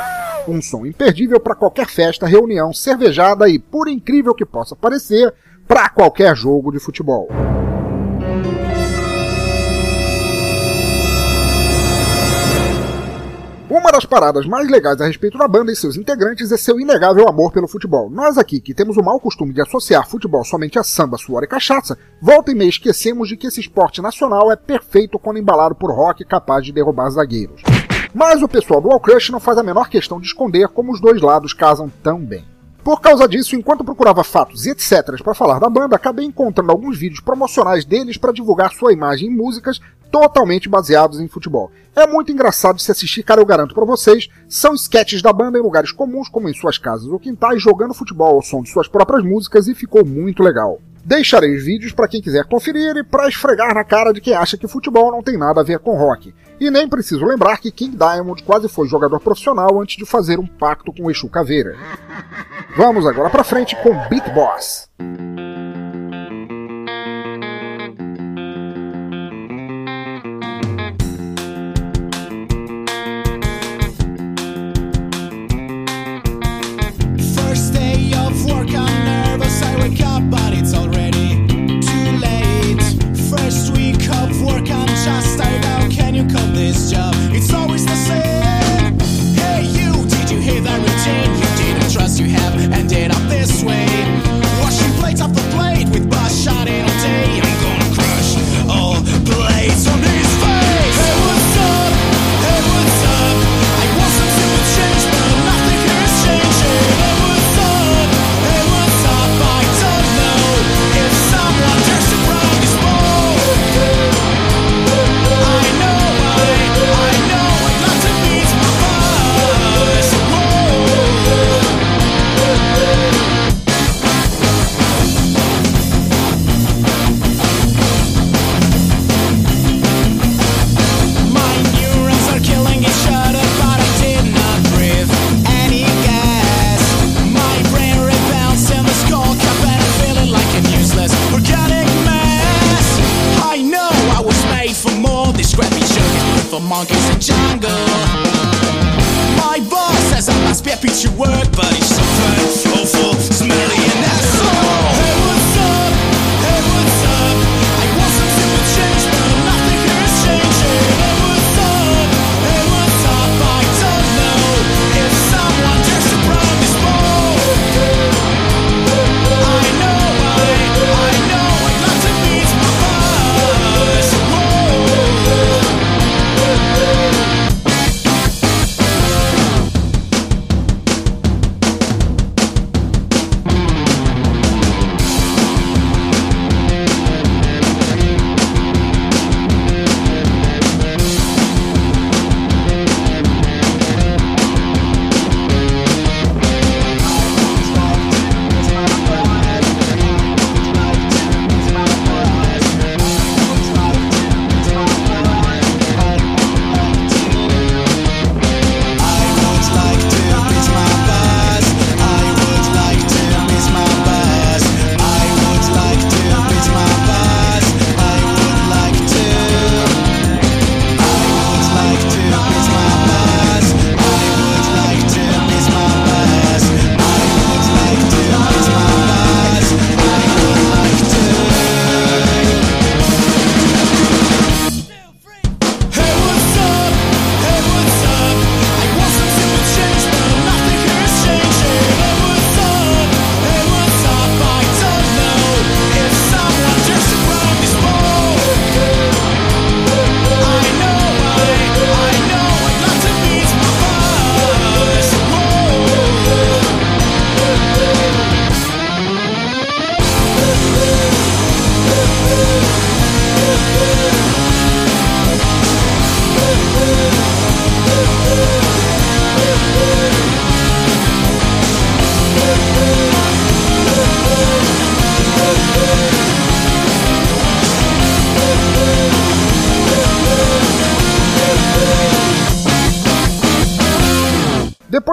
Um 0.49 0.61
som 0.61 0.85
imperdível 0.85 1.41
para 1.41 1.55
qualquer 1.55 1.87
festa, 1.87 2.27
reunião, 2.27 2.73
cervejada 2.73 3.49
e, 3.49 3.59
por 3.59 3.89
incrível 3.89 4.35
que 4.35 4.45
possa 4.45 4.77
parecer, 4.77 5.33
para 5.67 5.89
qualquer 5.89 6.37
jogo 6.37 6.71
de 6.71 6.79
futebol. 6.79 7.29
Uma 13.77 13.93
das 13.93 14.07
paradas 14.07 14.47
mais 14.47 14.71
legais 14.71 15.03
a 15.03 15.07
respeito 15.07 15.37
da 15.37 15.47
banda 15.47 15.71
e 15.71 15.77
seus 15.77 15.99
integrantes 15.99 16.51
é 16.51 16.57
seu 16.57 16.81
inegável 16.81 17.29
amor 17.29 17.53
pelo 17.53 17.69
futebol. 17.69 18.09
Nós 18.09 18.39
aqui, 18.39 18.59
que 18.59 18.73
temos 18.73 18.97
o 18.97 19.03
mau 19.03 19.21
costume 19.21 19.53
de 19.53 19.61
associar 19.61 20.09
futebol 20.09 20.43
somente 20.45 20.79
a 20.79 20.83
samba, 20.83 21.19
suor 21.19 21.45
e 21.45 21.47
cachaça, 21.47 21.99
volta 22.19 22.51
e 22.51 22.55
meia 22.55 22.71
esquecemos 22.71 23.29
de 23.29 23.37
que 23.37 23.49
esse 23.49 23.61
esporte 23.61 24.01
nacional 24.01 24.51
é 24.51 24.57
perfeito 24.57 25.19
quando 25.19 25.39
embalado 25.39 25.75
por 25.75 25.95
rock 25.95 26.25
capaz 26.25 26.65
de 26.65 26.73
derrubar 26.73 27.11
zagueiros. 27.11 27.61
Mas 28.15 28.43
o 28.43 28.49
pessoal 28.49 28.81
do 28.81 28.91
All 28.91 28.99
Crush 28.99 29.29
não 29.29 29.39
faz 29.39 29.59
a 29.59 29.63
menor 29.63 29.91
questão 29.91 30.19
de 30.19 30.27
esconder 30.27 30.69
como 30.69 30.91
os 30.91 30.99
dois 30.99 31.21
lados 31.21 31.53
casam 31.53 31.93
tão 32.03 32.19
bem. 32.19 32.56
Por 32.87 33.01
causa 33.01 33.27
disso, 33.27 33.57
enquanto 33.57 33.83
procurava 33.83 34.23
fatos 34.23 34.65
e 34.65 34.71
etc 34.71 35.21
para 35.21 35.35
falar 35.35 35.59
da 35.59 35.69
banda, 35.69 35.97
acabei 35.97 36.25
encontrando 36.25 36.71
alguns 36.71 36.97
vídeos 36.97 37.19
promocionais 37.19 37.85
deles 37.85 38.17
para 38.17 38.31
divulgar 38.31 38.73
sua 38.73 38.93
imagem 38.93 39.27
e 39.27 39.31
músicas 39.37 39.81
totalmente 40.09 40.69
baseados 40.69 41.19
em 41.19 41.27
futebol. 41.27 41.69
É 41.97 42.07
muito 42.07 42.31
engraçado 42.31 42.81
se 42.81 42.93
assistir, 42.93 43.25
cara, 43.25 43.41
eu 43.41 43.45
garanto 43.45 43.75
para 43.75 43.85
vocês. 43.85 44.29
São 44.49 44.73
sketches 44.73 45.21
da 45.21 45.33
banda 45.33 45.59
em 45.59 45.63
lugares 45.63 45.91
comuns, 45.91 46.29
como 46.29 46.49
em 46.49 46.55
suas 46.55 46.79
casas 46.79 47.09
ou 47.09 47.19
quintais, 47.19 47.61
jogando 47.61 47.93
futebol 47.93 48.37
ao 48.37 48.43
som 48.43 48.63
de 48.63 48.71
suas 48.71 48.87
próprias 48.87 49.25
músicas 49.25 49.67
e 49.67 49.75
ficou 49.75 50.07
muito 50.07 50.41
legal. 50.41 50.79
Deixarei 51.07 51.55
os 51.55 51.65
vídeos 51.65 51.93
para 51.93 52.09
quem 52.09 52.21
quiser 52.21 52.45
conferir 52.47 52.97
e 52.97 53.05
para 53.05 53.29
esfregar 53.29 53.73
na 53.73 53.85
cara 53.85 54.13
de 54.13 54.21
quem 54.21 54.35
acha 54.35 54.59
que 54.59 54.67
futebol 54.67 55.13
não 55.13 55.23
tem 55.23 55.39
nada 55.39 55.61
a 55.61 55.65
ver 55.65 55.79
com 55.79 55.97
rock. 55.97 56.35
E 56.59 56.69
nem 56.69 56.89
preciso 56.89 57.25
lembrar 57.25 57.59
que 57.59 57.71
King 57.71 57.97
Diamond 57.97 58.43
quase 58.43 58.69
foi 58.69 58.89
jogador 58.89 59.21
profissional 59.21 59.81
antes 59.81 59.97
de 59.97 60.05
fazer 60.05 60.41
um 60.41 60.47
pacto 60.49 60.93
com 60.93 61.05
o 61.05 61.11
Exu 61.11 61.29
Caveira. 61.29 61.77
Vamos 62.77 63.07
agora 63.07 63.31
para 63.31 63.45
frente 63.45 63.77
com 63.85 63.91
Beat 64.09 64.35
Boss. 64.35 64.91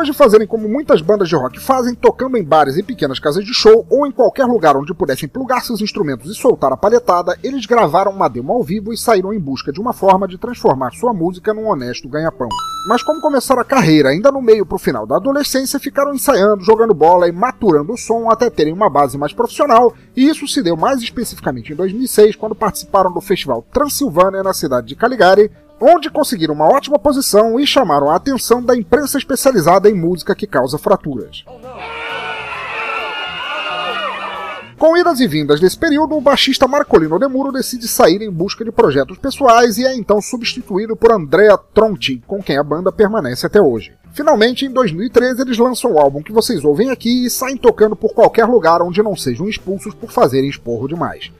Depois 0.04 0.18
de 0.18 0.22
fazerem 0.22 0.46
como 0.46 0.68
muitas 0.68 1.02
bandas 1.02 1.30
de 1.30 1.36
rock 1.36 1.62
fazem, 1.62 1.96
tocando 1.96 2.36
em 2.36 2.44
bares 2.44 2.76
e 2.76 2.84
pequenas 2.84 3.20
casas 3.20 3.46
de 3.46 3.54
show 3.54 3.86
ou 3.90 4.06
em 4.06 4.12
qualquer 4.12 4.44
lugar 4.44 4.76
onde 4.76 4.94
pudessem 4.94 5.30
plugar 5.30 5.64
seus 5.64 5.80
instrumentos 5.80 6.30
e 6.30 6.36
soltar 6.36 6.74
a 6.74 6.78
palhetada, 6.78 7.38
eles 7.42 7.66
gravaram 7.66 8.12
uma 8.12 8.28
demo 8.28 8.52
ao 8.52 8.62
vivo 8.62 8.92
e 8.92 8.98
saíram 8.98 9.34
em 9.34 9.40
busca 9.40 9.72
de 9.72 9.80
uma 9.80 9.94
forma 9.94 10.28
de 10.28 10.38
transformar 10.38 10.92
sua 10.92 11.14
música 11.14 11.54
num 11.54 11.70
honesto 11.70 12.10
ganha-pão. 12.10 12.50
Mas 12.86 13.02
como 13.02 13.22
começaram 13.22 13.62
a 13.62 13.66
carreira 13.66 14.10
ainda 14.10 14.30
no 14.30 14.42
meio 14.42 14.66
pro 14.66 14.78
final 14.78 15.08
da 15.08 15.16
adolescência, 15.16 15.80
ficaram 15.80 16.14
ensaiando, 16.14 16.66
jogando 16.66 16.94
bola 16.94 17.30
e 17.30 17.32
maturando 17.32 17.94
o 17.94 17.98
som 17.98 18.30
até 18.30 18.50
terem 18.50 18.74
uma 18.74 18.90
base 18.90 19.18
mais 19.18 19.32
profissional, 19.32 19.94
e 20.18 20.28
isso 20.28 20.46
se 20.50 20.62
deu 20.62 20.76
mais 20.76 21.02
especificamente 21.02 21.72
em 21.72 21.78
2006, 21.78 22.36
quando 22.36 22.54
participaram 22.54 23.10
do 23.10 23.22
festival 23.22 23.66
Transilvânia 23.72 24.44
na 24.44 24.52
cidade 24.52 24.88
de 24.88 24.98
Caligari, 24.98 25.50
onde 25.84 26.10
conseguiram 26.10 26.54
uma 26.54 26.66
ótima 26.66 26.98
posição 26.98 27.60
e 27.60 27.68
chamaram 27.68 28.10
a 28.10 28.16
atenção 28.16 28.64
da 28.64 28.76
imprensa 28.76 29.18
especializada 29.18 29.90
em 29.90 29.94
música 29.94 30.34
que 30.34 30.48
causa 30.48 30.78
fraturas. 30.78 31.44
Com 34.78 34.98
idas 34.98 35.20
e 35.20 35.28
vindas 35.28 35.60
desse 35.60 35.78
período, 35.78 36.16
o 36.16 36.22
baixista 36.22 36.68
Marcolino 36.68 37.20
Demuro 37.20 37.52
decide 37.52 37.88
sair 37.88 38.22
em 38.22 38.32
busca 38.32 38.66
de 38.66 38.72
projetos 38.72 39.18
pessoais 39.18 39.78
e 39.78 39.86
é 39.86 39.96
então 39.96 40.22
substituído 40.22 40.96
por 40.96 41.12
Andrea 41.12 41.58
Tronti, 41.58 42.22
com 42.26 42.42
quem 42.42 42.58
a 42.58 42.64
banda 42.64 42.92
permanece 42.92 43.46
até 43.46 43.62
hoje. 43.62 43.94
Finalmente, 44.14 44.66
em 44.66 44.70
2013, 44.70 45.42
eles 45.42 45.58
lançam 45.58 45.94
o 45.94 46.00
álbum 46.00 46.22
que 46.22 46.34
vocês 46.34 46.64
ouvem 46.64 46.92
aqui 46.92 47.26
e 47.26 47.30
saem 47.30 47.58
tocando 47.58 47.96
por 47.96 48.14
qualquer 48.14 48.46
lugar 48.46 48.82
onde 48.82 49.02
não 49.02 49.16
sejam 49.16 49.48
expulsos 49.48 49.94
por 49.94 50.12
fazerem 50.12 50.50
esporro 50.50 50.88
demais. 50.88 51.32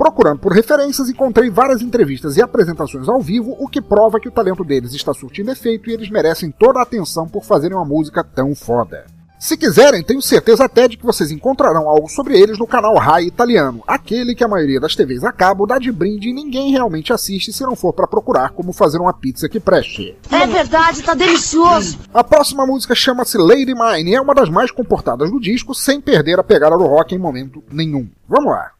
Procurando 0.00 0.38
por 0.38 0.54
referências, 0.54 1.10
encontrei 1.10 1.50
várias 1.50 1.82
entrevistas 1.82 2.34
e 2.34 2.40
apresentações 2.40 3.06
ao 3.06 3.20
vivo, 3.20 3.54
o 3.58 3.68
que 3.68 3.82
prova 3.82 4.18
que 4.18 4.30
o 4.30 4.32
talento 4.32 4.64
deles 4.64 4.94
está 4.94 5.12
surtindo 5.12 5.50
efeito 5.50 5.90
e 5.90 5.92
eles 5.92 6.08
merecem 6.08 6.50
toda 6.50 6.78
a 6.78 6.84
atenção 6.84 7.28
por 7.28 7.44
fazerem 7.44 7.76
uma 7.76 7.84
música 7.84 8.24
tão 8.24 8.54
foda. 8.54 9.04
Se 9.38 9.58
quiserem, 9.58 10.02
tenho 10.02 10.22
certeza 10.22 10.64
até 10.64 10.88
de 10.88 10.96
que 10.96 11.04
vocês 11.04 11.30
encontrarão 11.30 11.86
algo 11.86 12.08
sobre 12.08 12.40
eles 12.40 12.58
no 12.58 12.66
canal 12.66 12.96
Rai 12.96 13.24
Italiano, 13.24 13.84
aquele 13.86 14.34
que 14.34 14.42
a 14.42 14.48
maioria 14.48 14.80
das 14.80 14.96
TVs 14.96 15.22
a 15.22 15.32
cabo 15.32 15.66
dá 15.66 15.78
de 15.78 15.92
brinde 15.92 16.30
e 16.30 16.32
ninguém 16.32 16.70
realmente 16.70 17.12
assiste 17.12 17.52
se 17.52 17.62
não 17.62 17.76
for 17.76 17.92
para 17.92 18.06
procurar 18.06 18.52
como 18.52 18.72
fazer 18.72 18.96
uma 18.96 19.12
pizza 19.12 19.50
que 19.50 19.60
preste. 19.60 20.16
É 20.32 20.46
verdade, 20.46 21.02
tá 21.02 21.12
delicioso. 21.12 21.98
A 22.14 22.24
próxima 22.24 22.64
música 22.66 22.94
chama-se 22.94 23.36
Lady 23.36 23.74
Mine 23.74 24.12
e 24.12 24.14
é 24.14 24.20
uma 24.20 24.34
das 24.34 24.48
mais 24.48 24.70
comportadas 24.70 25.30
do 25.30 25.38
disco, 25.38 25.74
sem 25.74 26.00
perder 26.00 26.40
a 26.40 26.42
pegada 26.42 26.78
do 26.78 26.86
rock 26.86 27.14
em 27.14 27.18
momento 27.18 27.62
nenhum. 27.70 28.08
Vamos 28.26 28.50
lá. 28.50 28.79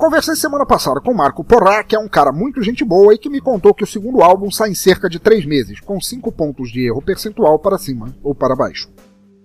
Conversei 0.00 0.34
semana 0.34 0.64
passada 0.64 0.98
com 0.98 1.12
Marco 1.12 1.44
Porra, 1.44 1.84
que 1.84 1.94
é 1.94 1.98
um 1.98 2.08
cara 2.08 2.32
muito 2.32 2.62
gente 2.62 2.82
boa 2.82 3.12
e 3.12 3.18
que 3.18 3.28
me 3.28 3.38
contou 3.38 3.74
que 3.74 3.84
o 3.84 3.86
segundo 3.86 4.22
álbum 4.22 4.50
sai 4.50 4.70
em 4.70 4.74
cerca 4.74 5.10
de 5.10 5.18
três 5.18 5.44
meses, 5.44 5.78
com 5.78 6.00
cinco 6.00 6.32
pontos 6.32 6.72
de 6.72 6.86
erro 6.86 7.02
percentual 7.02 7.58
para 7.58 7.76
cima 7.76 8.08
ou 8.22 8.34
para 8.34 8.56
baixo. 8.56 8.88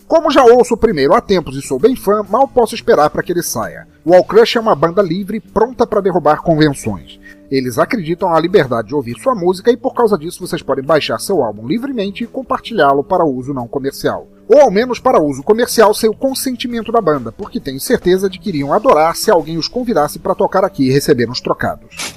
Como 0.08 0.32
já 0.32 0.46
ouço 0.46 0.76
o 0.76 0.78
primeiro 0.78 1.14
há 1.14 1.20
tempos 1.20 1.58
e 1.58 1.62
sou 1.62 1.78
bem 1.78 1.94
fã, 1.94 2.24
mal 2.30 2.48
posso 2.48 2.74
esperar 2.74 3.10
para 3.10 3.22
que 3.22 3.34
ele 3.34 3.44
saia. 3.44 3.86
O 4.06 4.14
All 4.14 4.24
Crush 4.24 4.56
é 4.56 4.62
uma 4.62 4.74
banda 4.74 5.02
livre, 5.02 5.42
pronta 5.42 5.86
para 5.86 6.00
derrubar 6.00 6.42
convenções. 6.42 7.20
Eles 7.50 7.78
acreditam 7.78 8.30
na 8.30 8.40
liberdade 8.40 8.88
de 8.88 8.96
ouvir 8.96 9.16
sua 9.20 9.36
música 9.36 9.72
e 9.72 9.78
por 9.78 9.94
causa 9.94 10.18
disso 10.18 10.46
vocês 10.46 10.62
podem 10.62 10.84
baixar 10.84 11.20
seu 11.20 11.44
álbum 11.44 11.68
livremente 11.68 12.24
e 12.24 12.28
compartilhá-lo 12.28 13.04
para 13.04 13.26
uso 13.26 13.54
não 13.54 13.68
comercial. 13.68 14.28
Ou 14.48 14.62
ao 14.62 14.72
menos 14.72 15.00
para 15.00 15.22
uso 15.22 15.44
comercial 15.44 15.94
sem 15.94 16.10
o 16.10 16.16
consentimento 16.16 16.92
da 16.92 17.02
banda, 17.02 17.32
porque 17.32 17.60
tenho 17.60 17.80
certeza 17.80 18.30
de 18.30 18.40
que 18.40 18.50
iriam 18.50 18.74
adorar 18.74 19.16
se 19.16 19.30
alguém 19.30 19.58
os 19.58 19.68
convidasse 19.68 20.20
para 20.20 20.36
tocar 20.36 20.64
aqui 20.64 20.88
e 20.88 20.92
receber 20.92 21.30
uns 21.30 21.42
trocados. 21.42 22.16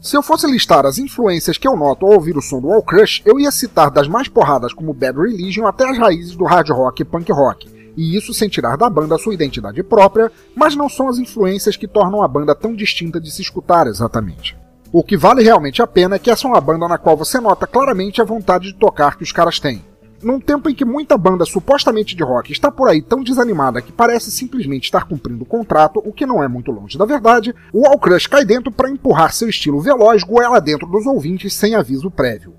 Se 0.00 0.16
eu 0.16 0.22
fosse 0.22 0.50
listar 0.50 0.84
as 0.84 0.98
influências 0.98 1.56
que 1.56 1.68
eu 1.68 1.76
noto 1.76 2.04
ao 2.04 2.14
ouvir 2.14 2.36
o 2.36 2.42
som 2.42 2.60
do 2.60 2.72
All 2.72 2.82
Crush, 2.82 3.22
eu 3.24 3.38
ia 3.38 3.52
citar 3.52 3.90
das 3.90 4.08
mais 4.08 4.28
porradas 4.28 4.72
como 4.72 4.92
Bad 4.92 5.16
Religion 5.16 5.66
até 5.66 5.88
as 5.88 5.96
raízes 5.96 6.34
do 6.34 6.44
hard 6.44 6.70
rock 6.70 7.02
e 7.02 7.04
punk 7.04 7.30
rock, 7.30 7.68
e 7.96 8.16
isso 8.16 8.32
sem 8.32 8.48
tirar 8.48 8.76
da 8.76 8.88
banda 8.88 9.18
sua 9.18 9.34
identidade 9.34 9.82
própria, 9.82 10.30
mas 10.54 10.74
não 10.76 10.88
são 10.88 11.08
as 11.08 11.18
influências 11.18 11.76
que 11.76 11.88
tornam 11.88 12.22
a 12.22 12.28
banda 12.28 12.54
tão 12.54 12.74
distinta 12.74 13.20
de 13.20 13.30
se 13.30 13.42
escutar 13.42 13.86
exatamente. 13.86 14.56
O 14.92 15.02
que 15.02 15.16
vale 15.16 15.42
realmente 15.42 15.80
a 15.80 15.86
pena 15.86 16.16
é 16.16 16.18
que 16.18 16.30
essa 16.30 16.46
é 16.46 16.50
uma 16.50 16.60
banda 16.60 16.86
na 16.86 16.98
qual 16.98 17.16
você 17.16 17.40
nota 17.40 17.66
claramente 17.66 18.20
a 18.20 18.24
vontade 18.24 18.66
de 18.66 18.78
tocar 18.78 19.16
que 19.16 19.22
os 19.22 19.32
caras 19.32 19.58
têm. 19.58 19.82
Num 20.22 20.38
tempo 20.38 20.70
em 20.70 20.74
que 20.74 20.84
muita 20.84 21.18
banda 21.18 21.44
supostamente 21.44 22.14
de 22.14 22.22
rock 22.22 22.52
está 22.52 22.70
por 22.70 22.88
aí 22.88 23.02
tão 23.02 23.22
desanimada 23.22 23.82
que 23.82 23.90
parece 23.90 24.30
simplesmente 24.30 24.84
estar 24.84 25.08
cumprindo 25.08 25.42
o 25.42 25.46
contrato, 25.46 26.00
o 26.04 26.12
que 26.12 26.24
não 26.24 26.42
é 26.42 26.46
muito 26.46 26.70
longe 26.70 26.96
da 26.96 27.04
verdade, 27.04 27.54
o 27.72 27.86
All 27.86 27.98
Crush 27.98 28.28
cai 28.28 28.44
dentro 28.44 28.70
para 28.70 28.90
empurrar 28.90 29.32
seu 29.32 29.48
estilo 29.48 29.80
veloz 29.80 30.22
goela 30.22 30.60
dentro 30.60 30.86
dos 30.86 31.06
ouvintes 31.06 31.52
sem 31.54 31.74
aviso 31.74 32.10
prévio. 32.10 32.54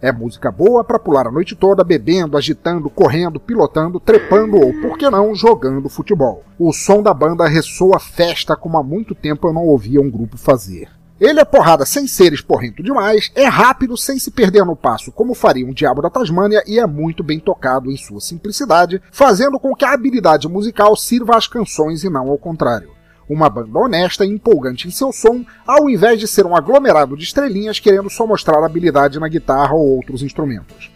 É 0.00 0.10
música 0.10 0.50
boa 0.50 0.82
para 0.82 0.98
pular 0.98 1.26
a 1.26 1.30
noite 1.30 1.54
toda 1.54 1.84
bebendo, 1.84 2.36
agitando, 2.36 2.90
correndo, 2.90 3.38
pilotando, 3.38 4.00
trepando 4.00 4.56
ou, 4.56 4.72
por 4.80 4.98
que 4.98 5.08
não, 5.08 5.34
jogando 5.34 5.88
futebol. 5.88 6.42
O 6.58 6.72
som 6.72 7.02
da 7.02 7.14
banda 7.14 7.46
ressoa 7.46 7.98
festa 7.98 8.56
como 8.56 8.76
há 8.76 8.82
muito 8.82 9.14
tempo 9.14 9.48
eu 9.48 9.52
não 9.52 9.64
ouvia 9.64 10.00
um 10.00 10.10
grupo 10.10 10.36
fazer. 10.36 10.88
Ele 11.20 11.38
é 11.38 11.44
porrada 11.44 11.86
sem 11.86 12.08
ser 12.08 12.32
esporrento 12.32 12.82
demais, 12.82 13.30
é 13.36 13.44
rápido 13.44 13.96
sem 13.96 14.18
se 14.18 14.32
perder 14.32 14.64
no 14.64 14.74
passo, 14.74 15.12
como 15.12 15.32
faria 15.32 15.64
um 15.64 15.72
Diabo 15.72 16.02
da 16.02 16.10
Tasmânia, 16.10 16.62
e 16.66 16.80
é 16.80 16.86
muito 16.86 17.22
bem 17.22 17.38
tocado 17.38 17.88
em 17.88 17.96
sua 17.96 18.20
simplicidade, 18.20 19.00
fazendo 19.12 19.60
com 19.60 19.74
que 19.76 19.84
a 19.84 19.92
habilidade 19.92 20.48
musical 20.48 20.96
sirva 20.96 21.36
às 21.36 21.46
canções 21.46 22.02
e 22.02 22.10
não 22.10 22.28
ao 22.28 22.36
contrário. 22.36 22.90
Uma 23.28 23.48
banda 23.48 23.78
honesta 23.78 24.24
e 24.24 24.28
empolgante 24.28 24.88
em 24.88 24.90
seu 24.90 25.12
som, 25.12 25.44
ao 25.64 25.88
invés 25.88 26.18
de 26.18 26.26
ser 26.26 26.44
um 26.46 26.56
aglomerado 26.56 27.16
de 27.16 27.22
estrelinhas 27.22 27.78
querendo 27.78 28.10
só 28.10 28.26
mostrar 28.26 28.64
habilidade 28.64 29.20
na 29.20 29.28
guitarra 29.28 29.72
ou 29.72 29.96
outros 29.96 30.20
instrumentos. 30.20 30.90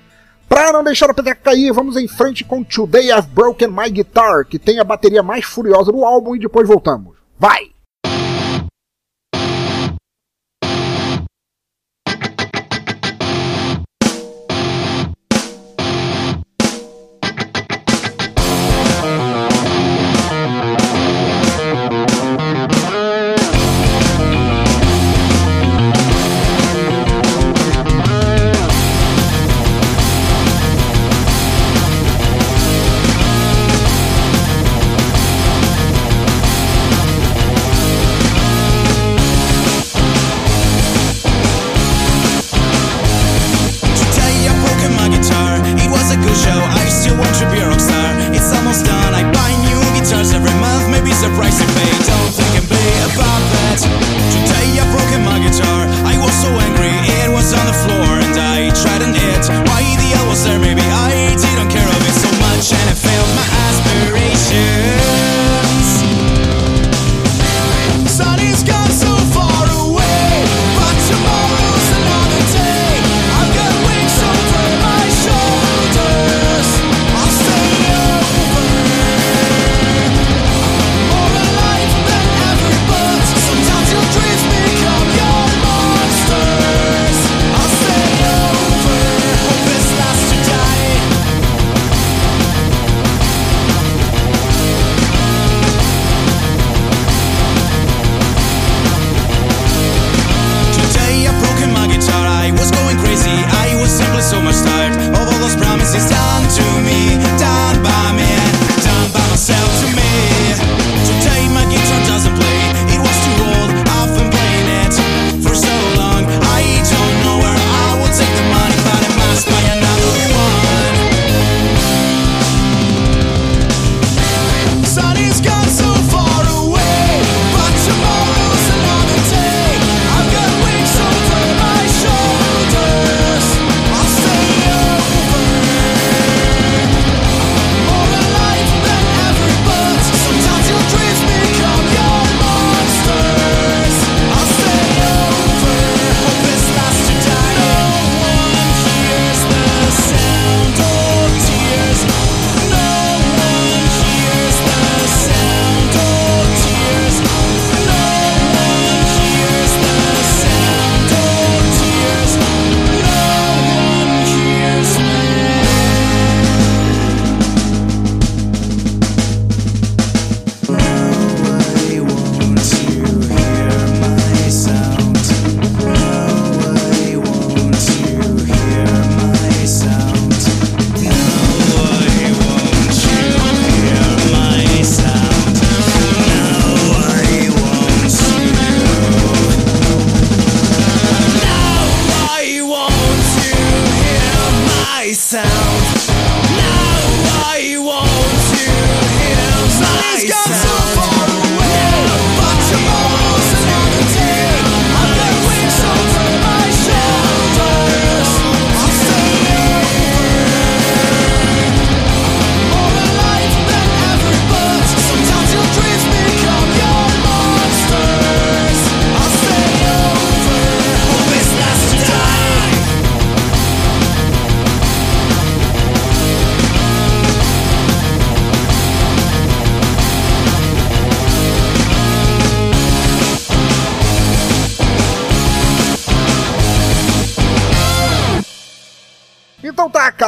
Pra 0.48 0.72
não 0.72 0.82
deixar 0.82 1.08
a 1.08 1.14
peteca 1.14 1.42
cair, 1.42 1.72
vamos 1.72 1.96
em 1.96 2.08
frente 2.08 2.44
com 2.44 2.64
Today 2.64 3.12
I've 3.12 3.28
Broken 3.28 3.68
My 3.68 3.88
Guitar, 3.88 4.44
que 4.44 4.58
tem 4.58 4.80
a 4.80 4.84
bateria 4.84 5.22
mais 5.22 5.44
furiosa 5.44 5.92
do 5.92 6.04
álbum 6.04 6.34
e 6.34 6.40
depois 6.40 6.66
voltamos. 6.66 7.16
Vai! 7.38 7.77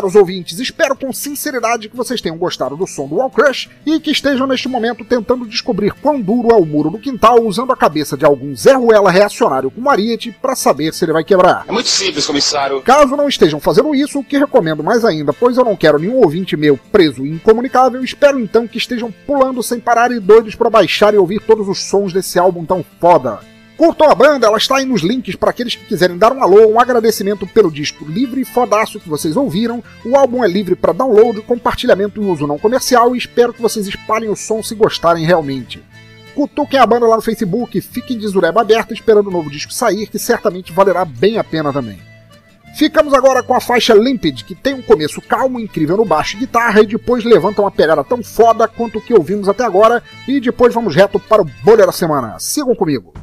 Caros 0.00 0.14
ouvintes, 0.14 0.58
espero 0.58 0.96
com 0.96 1.12
sinceridade 1.12 1.90
que 1.90 1.96
vocês 1.96 2.22
tenham 2.22 2.38
gostado 2.38 2.74
do 2.74 2.86
som 2.86 3.06
do 3.06 3.16
Wall 3.16 3.28
Crush 3.28 3.68
e 3.84 4.00
que 4.00 4.10
estejam 4.10 4.46
neste 4.46 4.66
momento 4.66 5.04
tentando 5.04 5.46
descobrir 5.46 5.92
quão 5.92 6.18
duro 6.18 6.50
é 6.50 6.54
o 6.54 6.64
muro 6.64 6.88
do 6.88 6.98
quintal 6.98 7.44
usando 7.44 7.70
a 7.70 7.76
cabeça 7.76 8.16
de 8.16 8.24
algum 8.24 8.56
Zé 8.56 8.72
Ruela 8.72 9.10
reacionário 9.10 9.70
como 9.70 9.90
Ariete 9.90 10.32
para 10.32 10.56
saber 10.56 10.94
se 10.94 11.04
ele 11.04 11.12
vai 11.12 11.22
quebrar. 11.22 11.66
É 11.68 11.72
muito 11.72 11.90
simples, 11.90 12.26
comissário. 12.26 12.80
Caso 12.80 13.14
não 13.14 13.28
estejam 13.28 13.60
fazendo 13.60 13.94
isso, 13.94 14.20
o 14.20 14.24
que 14.24 14.38
recomendo 14.38 14.82
mais 14.82 15.04
ainda, 15.04 15.34
pois 15.34 15.58
eu 15.58 15.66
não 15.66 15.76
quero 15.76 15.98
nenhum 15.98 16.16
ouvinte 16.16 16.56
meu 16.56 16.78
preso 16.90 17.26
e 17.26 17.30
incomunicável, 17.30 18.02
espero 18.02 18.40
então 18.40 18.66
que 18.66 18.78
estejam 18.78 19.12
pulando 19.26 19.62
sem 19.62 19.78
parar 19.78 20.10
e 20.10 20.18
doidos 20.18 20.54
para 20.54 20.70
baixar 20.70 21.12
e 21.12 21.18
ouvir 21.18 21.42
todos 21.42 21.68
os 21.68 21.78
sons 21.78 22.10
desse 22.10 22.38
álbum 22.38 22.64
tão 22.64 22.82
foda. 22.98 23.40
Curtam 23.80 24.10
a 24.10 24.14
banda, 24.14 24.46
ela 24.46 24.58
está 24.58 24.76
aí 24.76 24.84
nos 24.84 25.00
links 25.00 25.36
para 25.36 25.48
aqueles 25.48 25.74
que 25.74 25.86
quiserem 25.86 26.18
dar 26.18 26.34
um 26.34 26.42
alô, 26.42 26.66
um 26.66 26.78
agradecimento 26.78 27.46
pelo 27.46 27.72
disco 27.72 28.04
livre 28.04 28.42
e 28.42 28.44
fodaço 28.44 29.00
que 29.00 29.08
vocês 29.08 29.38
ouviram. 29.38 29.82
O 30.04 30.14
álbum 30.18 30.44
é 30.44 30.48
livre 30.48 30.76
para 30.76 30.92
download, 30.92 31.40
compartilhamento 31.40 32.20
e 32.20 32.26
uso 32.26 32.46
não 32.46 32.58
comercial 32.58 33.14
e 33.14 33.18
espero 33.18 33.54
que 33.54 33.62
vocês 33.62 33.88
espalhem 33.88 34.28
o 34.28 34.36
som 34.36 34.62
se 34.62 34.74
gostarem 34.74 35.24
realmente. 35.24 35.82
Cutuquem 36.34 36.78
a 36.78 36.84
banda 36.84 37.06
lá 37.06 37.16
no 37.16 37.22
Facebook, 37.22 37.80
fiquem 37.80 38.18
de 38.18 38.28
zureba 38.28 38.60
aberta 38.60 38.92
esperando 38.92 39.28
o 39.28 39.32
novo 39.32 39.48
disco 39.48 39.72
sair, 39.72 40.08
que 40.08 40.18
certamente 40.18 40.74
valerá 40.74 41.06
bem 41.06 41.38
a 41.38 41.42
pena 41.42 41.72
também. 41.72 41.98
Ficamos 42.76 43.14
agora 43.14 43.42
com 43.42 43.54
a 43.54 43.62
faixa 43.62 43.94
Limpid, 43.94 44.42
que 44.42 44.54
tem 44.54 44.74
um 44.74 44.82
começo 44.82 45.22
calmo 45.22 45.58
incrível 45.58 45.96
no 45.96 46.04
baixo 46.04 46.36
e 46.36 46.40
guitarra, 46.40 46.82
e 46.82 46.86
depois 46.86 47.24
levanta 47.24 47.62
uma 47.62 47.70
pegada 47.70 48.04
tão 48.04 48.22
foda 48.22 48.68
quanto 48.68 48.98
o 48.98 49.00
que 49.00 49.14
ouvimos 49.14 49.48
até 49.48 49.64
agora, 49.64 50.02
e 50.28 50.38
depois 50.38 50.74
vamos 50.74 50.94
reto 50.94 51.18
para 51.18 51.40
o 51.40 51.50
Bolha 51.64 51.86
da 51.86 51.92
Semana. 51.92 52.36
Sigam 52.38 52.74
comigo! 52.74 53.14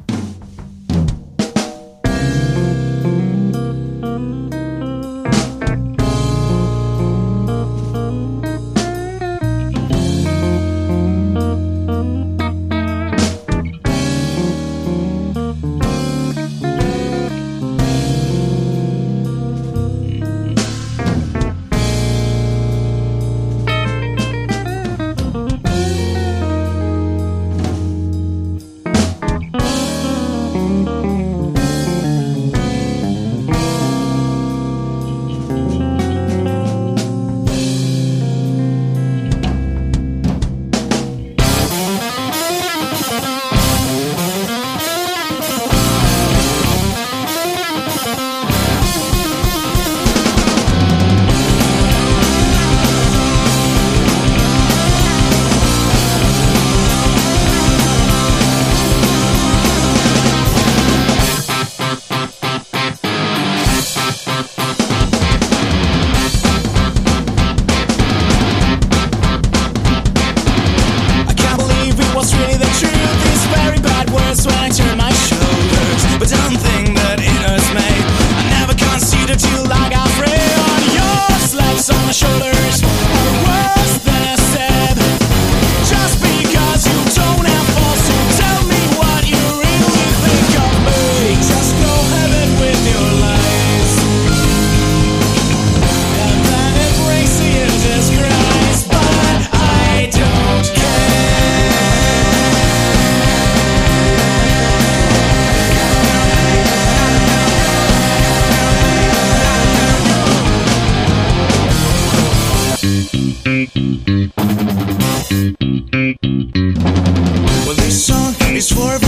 For 118.78 119.07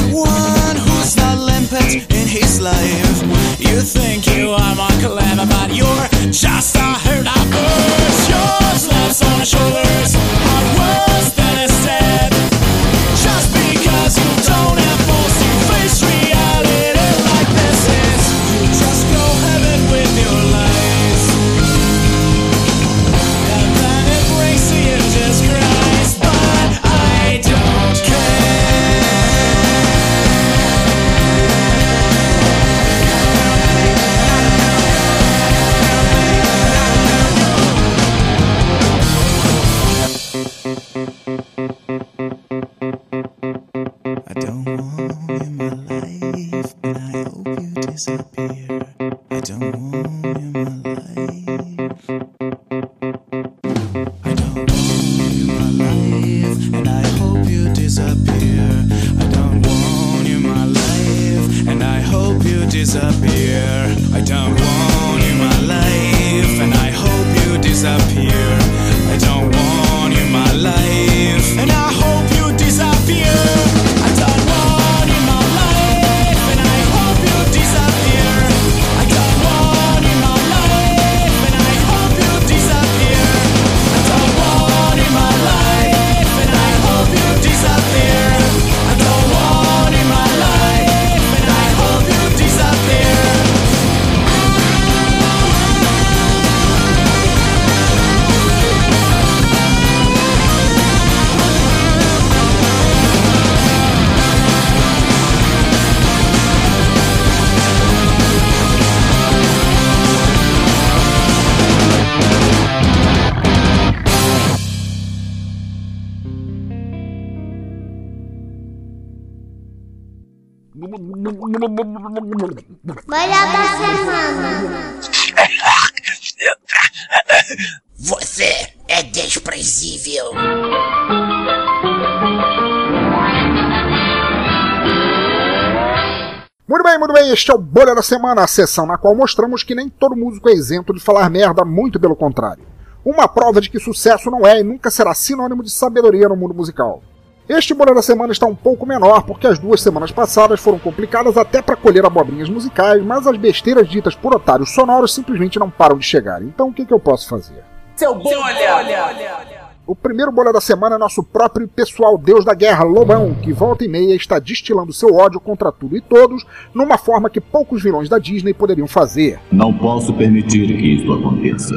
este 137.31 137.51
é 137.51 137.53
o 137.53 137.57
Bolha 137.57 137.93
da 137.93 138.01
Semana, 138.01 138.43
a 138.43 138.47
sessão 138.47 138.85
na 138.85 138.97
qual 138.97 139.15
mostramos 139.15 139.63
que 139.63 139.75
nem 139.75 139.87
todo 139.87 140.15
músico 140.15 140.49
é 140.49 140.53
isento 140.53 140.93
de 140.93 140.99
falar 140.99 141.29
merda, 141.29 141.63
muito 141.63 141.99
pelo 141.99 142.15
contrário. 142.15 142.63
Uma 143.05 143.27
prova 143.27 143.61
de 143.61 143.69
que 143.69 143.79
sucesso 143.79 144.31
não 144.31 144.45
é 144.45 144.59
e 144.59 144.63
nunca 144.63 144.89
será 144.89 145.13
sinônimo 145.13 145.63
de 145.63 145.69
sabedoria 145.69 146.27
no 146.27 146.35
mundo 146.35 146.53
musical. 146.53 147.01
Este 147.47 147.73
Bolha 147.73 147.93
da 147.93 148.01
Semana 148.01 148.31
está 148.31 148.45
um 148.45 148.55
pouco 148.55 148.85
menor, 148.85 149.23
porque 149.23 149.47
as 149.47 149.57
duas 149.57 149.81
semanas 149.81 150.11
passadas 150.11 150.59
foram 150.59 150.77
complicadas 150.77 151.37
até 151.37 151.61
para 151.61 151.75
colher 151.75 152.05
abobrinhas 152.05 152.49
musicais, 152.49 153.03
mas 153.03 153.25
as 153.25 153.37
besteiras 153.37 153.87
ditas 153.87 154.15
por 154.15 154.35
otários 154.35 154.73
sonoros 154.73 155.13
simplesmente 155.13 155.59
não 155.59 155.69
param 155.69 155.97
de 155.97 156.05
chegar. 156.05 156.41
Então 156.43 156.69
o 156.69 156.73
que, 156.73 156.85
que 156.85 156.93
eu 156.93 156.99
posso 156.99 157.27
fazer? 157.27 157.63
Seu 157.95 158.15
bolha! 158.15 159.58
O 159.89 159.95
primeiro 159.95 160.31
bolha 160.31 160.53
da 160.53 160.61
semana 160.61 160.97
é 160.97 160.99
nosso 160.99 161.23
próprio 161.23 161.67
pessoal 161.67 162.15
deus 162.15 162.45
da 162.45 162.53
guerra, 162.53 162.83
Lobão, 162.83 163.33
que 163.33 163.51
volta 163.51 163.83
e 163.83 163.87
meia 163.87 164.13
está 164.13 164.37
destilando 164.37 164.93
seu 164.93 165.15
ódio 165.15 165.39
contra 165.39 165.71
tudo 165.71 165.97
e 165.97 165.99
todos, 165.99 166.45
numa 166.75 166.95
forma 166.95 167.27
que 167.27 167.41
poucos 167.41 167.81
vilões 167.81 168.07
da 168.07 168.19
Disney 168.19 168.53
poderiam 168.53 168.87
fazer. 168.87 169.39
Não 169.51 169.75
posso 169.75 170.13
permitir 170.13 170.67
que 170.77 170.93
isso 170.93 171.11
aconteça. 171.11 171.73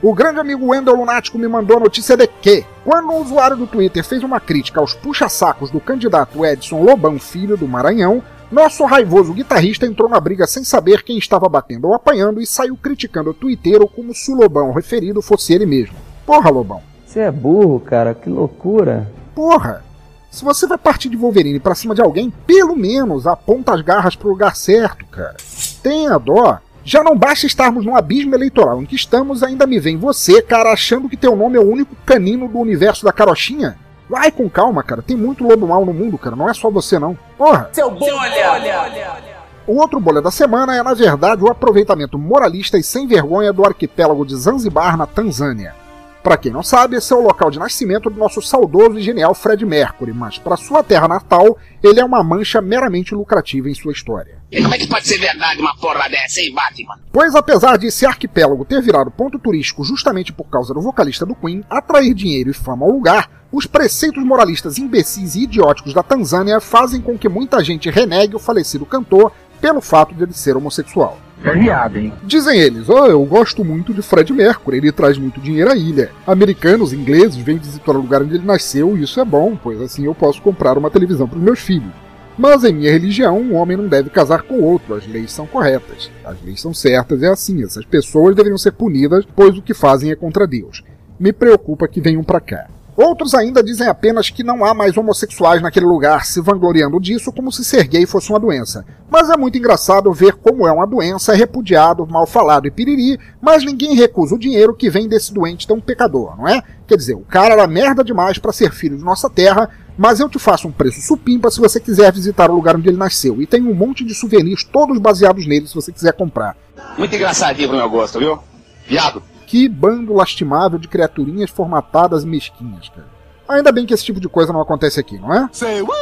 O 0.00 0.14
grande 0.14 0.38
amigo 0.38 0.68
Wendel 0.68 0.94
Lunático 0.94 1.36
me 1.36 1.48
mandou 1.48 1.78
a 1.78 1.80
notícia 1.80 2.16
de 2.16 2.28
que, 2.28 2.64
quando 2.84 3.08
um 3.08 3.20
usuário 3.22 3.56
do 3.56 3.66
Twitter 3.66 4.04
fez 4.04 4.22
uma 4.22 4.38
crítica 4.38 4.78
aos 4.78 4.94
puxa-sacos 4.94 5.68
do 5.68 5.80
candidato 5.80 6.46
Edson 6.46 6.80
Lobão 6.84 7.18
Filho 7.18 7.56
do 7.56 7.66
Maranhão, 7.66 8.22
nosso 8.52 8.84
raivoso 8.84 9.32
guitarrista 9.32 9.84
entrou 9.84 10.08
na 10.08 10.20
briga 10.20 10.46
sem 10.46 10.62
saber 10.62 11.02
quem 11.02 11.18
estava 11.18 11.48
batendo 11.48 11.88
ou 11.88 11.94
apanhando 11.94 12.40
e 12.40 12.46
saiu 12.46 12.76
criticando 12.76 13.30
o 13.30 13.34
twitteiro 13.34 13.88
como 13.88 14.14
se 14.14 14.30
o 14.30 14.36
Lobão 14.36 14.70
referido 14.70 15.20
fosse 15.20 15.52
ele 15.52 15.66
mesmo. 15.66 15.96
Porra, 16.24 16.50
Lobão. 16.50 16.87
Você 17.08 17.20
é 17.20 17.30
burro, 17.30 17.80
cara, 17.80 18.12
que 18.12 18.28
loucura. 18.28 19.10
Porra! 19.34 19.82
Se 20.30 20.44
você 20.44 20.66
vai 20.66 20.76
partir 20.76 21.08
de 21.08 21.16
Wolverine 21.16 21.58
pra 21.58 21.74
cima 21.74 21.94
de 21.94 22.02
alguém, 22.02 22.30
pelo 22.46 22.76
menos 22.76 23.26
aponta 23.26 23.72
as 23.72 23.80
garras 23.80 24.14
pro 24.14 24.28
lugar 24.28 24.54
certo, 24.54 25.06
cara. 25.06 25.34
Tenha 25.82 26.18
dó. 26.18 26.58
Já 26.84 27.02
não 27.02 27.16
basta 27.16 27.46
estarmos 27.46 27.86
num 27.86 27.96
abismo 27.96 28.34
eleitoral 28.34 28.82
em 28.82 28.84
que 28.84 28.94
estamos, 28.94 29.42
ainda 29.42 29.66
me 29.66 29.80
vem 29.80 29.96
você, 29.96 30.42
cara, 30.42 30.70
achando 30.70 31.08
que 31.08 31.16
teu 31.16 31.34
nome 31.34 31.56
é 31.56 31.60
o 31.60 31.66
único 31.66 31.96
canino 32.04 32.46
do 32.46 32.58
universo 32.58 33.06
da 33.06 33.12
carochinha? 33.12 33.78
Vai 34.06 34.30
com 34.30 34.46
calma, 34.50 34.82
cara. 34.82 35.00
Tem 35.00 35.16
muito 35.16 35.44
lobo 35.44 35.66
mal 35.66 35.86
no 35.86 35.94
mundo, 35.94 36.18
cara. 36.18 36.36
Não 36.36 36.46
é 36.46 36.52
só 36.52 36.70
você, 36.70 36.98
não. 36.98 37.16
Porra! 37.38 37.70
Seu 37.72 37.90
bolha! 37.90 39.32
O 39.66 39.76
outro 39.80 39.98
bolha 39.98 40.20
da 40.20 40.30
semana 40.30 40.76
é, 40.76 40.82
na 40.82 40.92
verdade, 40.92 41.42
o 41.42 41.50
aproveitamento 41.50 42.18
moralista 42.18 42.76
e 42.76 42.82
sem 42.82 43.06
vergonha 43.06 43.50
do 43.50 43.64
arquipélago 43.64 44.26
de 44.26 44.36
Zanzibar, 44.36 44.98
na 44.98 45.06
Tanzânia. 45.06 45.87
Para 46.28 46.36
quem 46.36 46.52
não 46.52 46.62
sabe, 46.62 46.94
esse 46.94 47.10
é 47.10 47.16
o 47.16 47.22
local 47.22 47.50
de 47.50 47.58
nascimento 47.58 48.10
do 48.10 48.18
nosso 48.18 48.42
saudoso 48.42 48.98
e 48.98 49.02
genial 49.02 49.34
Fred 49.34 49.64
Mercury, 49.64 50.12
mas 50.12 50.36
para 50.36 50.58
sua 50.58 50.82
terra 50.82 51.08
natal, 51.08 51.56
ele 51.82 52.00
é 52.00 52.04
uma 52.04 52.22
mancha 52.22 52.60
meramente 52.60 53.14
lucrativa 53.14 53.70
em 53.70 53.74
sua 53.74 53.92
história. 53.92 54.36
E 54.52 54.60
como 54.60 54.74
é 54.74 54.76
que 54.76 54.86
pode 54.86 55.08
ser 55.08 55.16
verdade 55.16 55.58
uma 55.58 55.74
porra 55.78 56.06
dessa, 56.06 56.42
hein, 56.42 56.52
Batman? 56.52 57.00
Pois 57.10 57.34
apesar 57.34 57.78
de 57.78 57.86
esse 57.86 58.04
arquipélago 58.04 58.66
ter 58.66 58.82
virado 58.82 59.10
ponto 59.10 59.38
turístico 59.38 59.82
justamente 59.82 60.30
por 60.30 60.44
causa 60.50 60.74
do 60.74 60.82
vocalista 60.82 61.24
do 61.24 61.34
Queen 61.34 61.64
atrair 61.70 62.12
dinheiro 62.12 62.50
e 62.50 62.52
fama 62.52 62.84
ao 62.84 62.92
lugar, 62.92 63.30
os 63.50 63.64
preceitos 63.64 64.22
moralistas 64.22 64.76
imbecis 64.76 65.34
e 65.34 65.44
idióticos 65.44 65.94
da 65.94 66.02
Tanzânia 66.02 66.60
fazem 66.60 67.00
com 67.00 67.16
que 67.16 67.26
muita 67.26 67.64
gente 67.64 67.88
renegue 67.88 68.36
o 68.36 68.38
falecido 68.38 68.84
cantor 68.84 69.32
pelo 69.62 69.80
fato 69.80 70.14
de 70.14 70.24
ele 70.24 70.34
ser 70.34 70.58
homossexual. 70.58 71.16
É 71.44 71.52
viado, 71.54 71.96
hein? 71.96 72.12
Dizem 72.24 72.58
eles, 72.58 72.88
oh, 72.88 73.06
eu 73.06 73.24
gosto 73.24 73.64
muito 73.64 73.94
de 73.94 74.02
Fred 74.02 74.32
Mercury, 74.32 74.78
ele 74.78 74.92
traz 74.92 75.16
muito 75.16 75.40
dinheiro 75.40 75.70
à 75.70 75.76
ilha. 75.76 76.10
Americanos, 76.26 76.92
ingleses 76.92 77.36
vêm 77.36 77.58
visitar 77.58 77.92
o 77.92 78.00
lugar 78.00 78.22
onde 78.22 78.34
ele 78.34 78.46
nasceu 78.46 78.96
e 78.96 79.02
isso 79.02 79.20
é 79.20 79.24
bom, 79.24 79.56
pois 79.56 79.80
assim 79.80 80.04
eu 80.04 80.14
posso 80.14 80.42
comprar 80.42 80.76
uma 80.76 80.90
televisão 80.90 81.28
para 81.28 81.38
os 81.38 81.44
meus 81.44 81.60
filhos. 81.60 81.92
Mas 82.36 82.62
em 82.62 82.72
minha 82.72 82.92
religião, 82.92 83.40
um 83.40 83.56
homem 83.56 83.76
não 83.76 83.88
deve 83.88 84.10
casar 84.10 84.42
com 84.42 84.60
outro, 84.60 84.94
as 84.94 85.06
leis 85.06 85.32
são 85.32 85.46
corretas. 85.46 86.10
As 86.24 86.40
leis 86.42 86.60
são 86.60 86.72
certas, 86.72 87.22
é 87.22 87.28
assim, 87.28 87.64
essas 87.64 87.84
pessoas 87.84 88.34
deveriam 88.34 88.58
ser 88.58 88.72
punidas, 88.72 89.24
pois 89.34 89.56
o 89.56 89.62
que 89.62 89.74
fazem 89.74 90.10
é 90.10 90.16
contra 90.16 90.46
Deus. 90.46 90.84
Me 91.18 91.32
preocupa 91.32 91.88
que 91.88 92.00
venham 92.00 92.22
para 92.22 92.40
cá. 92.40 92.68
Outros 93.00 93.32
ainda 93.32 93.62
dizem 93.62 93.86
apenas 93.86 94.28
que 94.28 94.42
não 94.42 94.64
há 94.64 94.74
mais 94.74 94.96
homossexuais 94.96 95.62
naquele 95.62 95.86
lugar, 95.86 96.26
se 96.26 96.40
vangloriando 96.40 96.98
disso 96.98 97.30
como 97.30 97.52
se 97.52 97.64
ser 97.64 97.86
gay 97.86 98.04
fosse 98.04 98.28
uma 98.28 98.40
doença. 98.40 98.84
Mas 99.08 99.30
é 99.30 99.36
muito 99.36 99.56
engraçado 99.56 100.12
ver 100.12 100.32
como 100.32 100.66
é 100.66 100.72
uma 100.72 100.84
doença, 100.84 101.32
é 101.32 101.36
repudiado, 101.36 102.04
mal 102.08 102.26
falado 102.26 102.66
e 102.66 102.72
piriri, 102.72 103.16
mas 103.40 103.64
ninguém 103.64 103.94
recusa 103.94 104.34
o 104.34 104.38
dinheiro 104.38 104.74
que 104.74 104.90
vem 104.90 105.06
desse 105.06 105.32
doente 105.32 105.64
tão 105.64 105.80
pecador, 105.80 106.36
não 106.36 106.48
é? 106.48 106.60
Quer 106.88 106.96
dizer, 106.96 107.14
o 107.14 107.20
cara 107.20 107.54
era 107.54 107.68
merda 107.68 108.02
demais 108.02 108.36
para 108.36 108.52
ser 108.52 108.72
filho 108.72 108.98
de 108.98 109.04
nossa 109.04 109.30
terra, 109.30 109.70
mas 109.96 110.18
eu 110.18 110.28
te 110.28 110.40
faço 110.40 110.66
um 110.66 110.72
preço 110.72 111.00
supimpa 111.00 111.52
se 111.52 111.60
você 111.60 111.78
quiser 111.78 112.12
visitar 112.12 112.50
o 112.50 112.54
lugar 112.56 112.74
onde 112.74 112.88
ele 112.88 112.98
nasceu. 112.98 113.40
E 113.40 113.46
tem 113.46 113.64
um 113.64 113.74
monte 113.74 114.04
de 114.04 114.12
souvenirs 114.12 114.64
todos 114.64 114.98
baseados 114.98 115.46
nele 115.46 115.68
se 115.68 115.74
você 115.76 115.92
quiser 115.92 116.14
comprar. 116.14 116.56
Muito 116.98 117.14
engraçadinho 117.14 117.68
pro 117.68 117.78
meu 117.78 117.88
gosto, 117.88 118.18
viu? 118.18 118.40
Viado. 118.88 119.22
Que 119.48 119.66
bando 119.66 120.12
lastimável 120.12 120.78
de 120.78 120.86
criaturinhas 120.86 121.48
formatadas 121.48 122.22
e 122.22 122.26
mesquinhas, 122.26 122.90
cara. 122.90 123.08
Ainda 123.48 123.72
bem 123.72 123.86
que 123.86 123.94
esse 123.94 124.04
tipo 124.04 124.20
de 124.20 124.28
coisa 124.28 124.52
não 124.52 124.60
acontece 124.60 125.00
aqui, 125.00 125.18
não 125.18 125.32
é? 125.32 125.48
Say 125.50 125.80
what? 125.80 125.98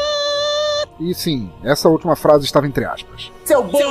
E 0.98 1.14
sim, 1.14 1.48
essa 1.62 1.88
última 1.88 2.16
frase 2.16 2.44
estava 2.44 2.66
entre 2.66 2.84
aspas. 2.84 3.30
Seu 3.44 3.62
bolha! 3.62 3.86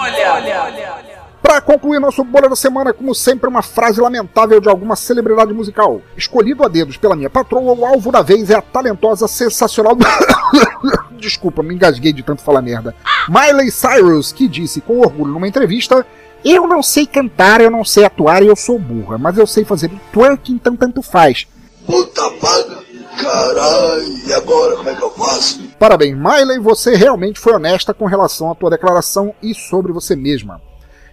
Para 1.42 1.62
concluir 1.62 2.02
nosso 2.02 2.22
bolha 2.26 2.50
da 2.50 2.56
semana, 2.56 2.92
como 2.92 3.16
sempre, 3.16 3.48
uma 3.48 3.62
frase 3.62 4.02
lamentável 4.02 4.60
de 4.60 4.68
alguma 4.68 4.98
celebridade 4.98 5.54
musical. 5.54 6.02
Escolhido 6.18 6.66
a 6.66 6.68
dedos 6.68 6.98
pela 6.98 7.16
minha 7.16 7.30
patroa, 7.30 7.72
o 7.72 7.86
alvo 7.86 8.12
da 8.12 8.22
vez 8.22 8.50
é 8.50 8.56
a 8.56 8.62
talentosa, 8.62 9.26
sensacional. 9.26 9.96
Desculpa, 11.18 11.64
me 11.64 11.76
engasguei 11.76 12.12
de 12.12 12.24
tanto 12.24 12.42
falar 12.42 12.62
merda. 12.62 12.94
Miley 13.30 13.72
Cyrus, 13.72 14.34
que 14.34 14.50
disse 14.50 14.82
com 14.82 15.00
orgulho 15.00 15.32
numa 15.32 15.48
entrevista: 15.48 16.06
Eu 16.46 16.68
não 16.68 16.84
sei 16.84 17.08
cantar, 17.08 17.60
eu 17.60 17.72
não 17.72 17.84
sei 17.84 18.06
atuar 18.06 18.44
e 18.44 18.48
eu 18.48 18.56
sou 18.56 18.78
burra, 18.78 19.18
mas 19.18 19.36
eu 19.36 19.48
sei 19.48 19.66
fazer 19.66 19.90
twerk, 20.14 20.52
então 20.54 20.76
tanto 20.76 21.02
faz. 21.02 21.48
Puta 21.88 22.22
paga! 22.40 22.86
Caralho! 23.20 24.28
E 24.28 24.32
agora 24.32 24.76
como 24.76 24.88
é 24.88 24.94
que 24.94 25.02
eu 25.02 25.10
faço? 25.10 25.64
Parabéns, 25.80 26.16
Miley, 26.16 26.60
você 26.60 26.96
realmente 26.96 27.40
foi 27.40 27.54
honesta 27.54 27.96
com 27.96 28.06
relação 28.06 28.52
à 28.52 28.54
tua 28.54 28.70
declaração 28.70 29.34
e 29.42 29.56
sobre 29.56 29.92
você 29.92 30.16
mesma. 30.16 30.62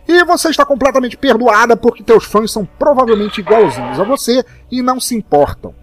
E 0.06 0.22
você 0.22 0.50
está 0.50 0.66
completamente 0.66 1.16
perdoada 1.16 1.78
porque 1.78 2.02
teus 2.02 2.24
fãs 2.24 2.52
são 2.52 2.66
provavelmente 2.66 3.40
igualzinhos 3.40 3.98
a 3.98 4.04
você 4.04 4.44
e 4.70 4.82
não 4.82 5.00
se 5.00 5.14
importam. 5.16 5.74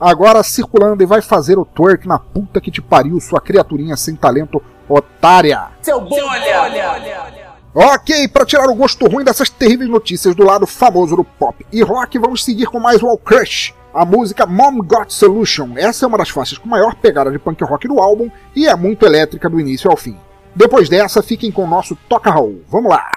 Agora 0.00 0.42
circulando 0.42 1.00
e 1.00 1.06
vai 1.06 1.22
fazer 1.22 1.58
o 1.60 1.64
twerk 1.64 2.08
na 2.08 2.18
puta 2.18 2.60
que 2.60 2.72
te 2.72 2.82
pariu, 2.82 3.20
sua 3.20 3.40
criaturinha 3.40 3.96
sem 3.96 4.16
talento 4.16 4.60
otária. 4.88 5.68
Seu 5.80 6.00
bolha! 6.00 7.39
Ok, 7.72 8.26
para 8.26 8.44
tirar 8.44 8.68
o 8.68 8.74
gosto 8.74 9.06
ruim 9.06 9.24
dessas 9.24 9.48
terríveis 9.48 9.88
notícias 9.88 10.34
do 10.34 10.44
lado 10.44 10.66
famoso 10.66 11.14
do 11.14 11.22
pop 11.22 11.64
e 11.72 11.82
rock, 11.84 12.18
vamos 12.18 12.44
seguir 12.44 12.66
com 12.66 12.80
mais 12.80 13.00
Wall 13.00 13.16
Crush. 13.16 13.72
A 13.94 14.04
música 14.04 14.44
Mom 14.44 14.78
Got 14.78 15.14
Solution. 15.14 15.74
Essa 15.76 16.04
é 16.04 16.08
uma 16.08 16.18
das 16.18 16.30
faixas 16.30 16.58
com 16.58 16.68
maior 16.68 16.96
pegada 16.96 17.30
de 17.30 17.38
punk 17.38 17.62
rock 17.62 17.86
do 17.86 18.00
álbum 18.00 18.28
e 18.56 18.66
é 18.66 18.74
muito 18.74 19.06
elétrica 19.06 19.48
do 19.48 19.60
início 19.60 19.88
ao 19.88 19.96
fim. 19.96 20.16
Depois 20.54 20.88
dessa, 20.88 21.22
fiquem 21.22 21.52
com 21.52 21.62
o 21.62 21.68
nosso 21.68 21.94
Toca 22.08 22.28
Raul. 22.28 22.60
Vamos 22.68 22.90
lá! 22.90 23.08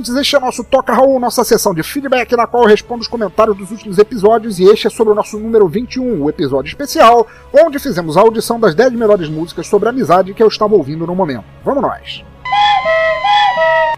Ouvintes, 0.00 0.14
este 0.14 0.34
é 0.34 0.38
o 0.38 0.40
nosso 0.40 0.64
Toca 0.64 0.94
Raul, 0.94 1.20
nossa 1.20 1.44
sessão 1.44 1.74
de 1.74 1.82
feedback, 1.82 2.34
na 2.34 2.46
qual 2.46 2.62
eu 2.62 2.68
respondo 2.68 3.02
os 3.02 3.08
comentários 3.08 3.56
dos 3.56 3.70
últimos 3.70 3.98
episódios, 3.98 4.58
e 4.58 4.64
este 4.64 4.86
é 4.86 4.90
sobre 4.90 5.12
o 5.12 5.16
nosso 5.16 5.38
número 5.38 5.68
21, 5.68 6.22
o 6.22 6.30
episódio 6.30 6.68
especial, 6.68 7.26
onde 7.52 7.78
fizemos 7.78 8.16
a 8.16 8.20
audição 8.20 8.58
das 8.58 8.74
10 8.74 8.92
melhores 8.92 9.28
músicas 9.28 9.66
sobre 9.66 9.88
amizade 9.88 10.32
que 10.32 10.42
eu 10.42 10.48
estava 10.48 10.74
ouvindo 10.74 11.06
no 11.06 11.14
momento. 11.14 11.44
Vamos 11.64 11.82
nós! 11.82 12.24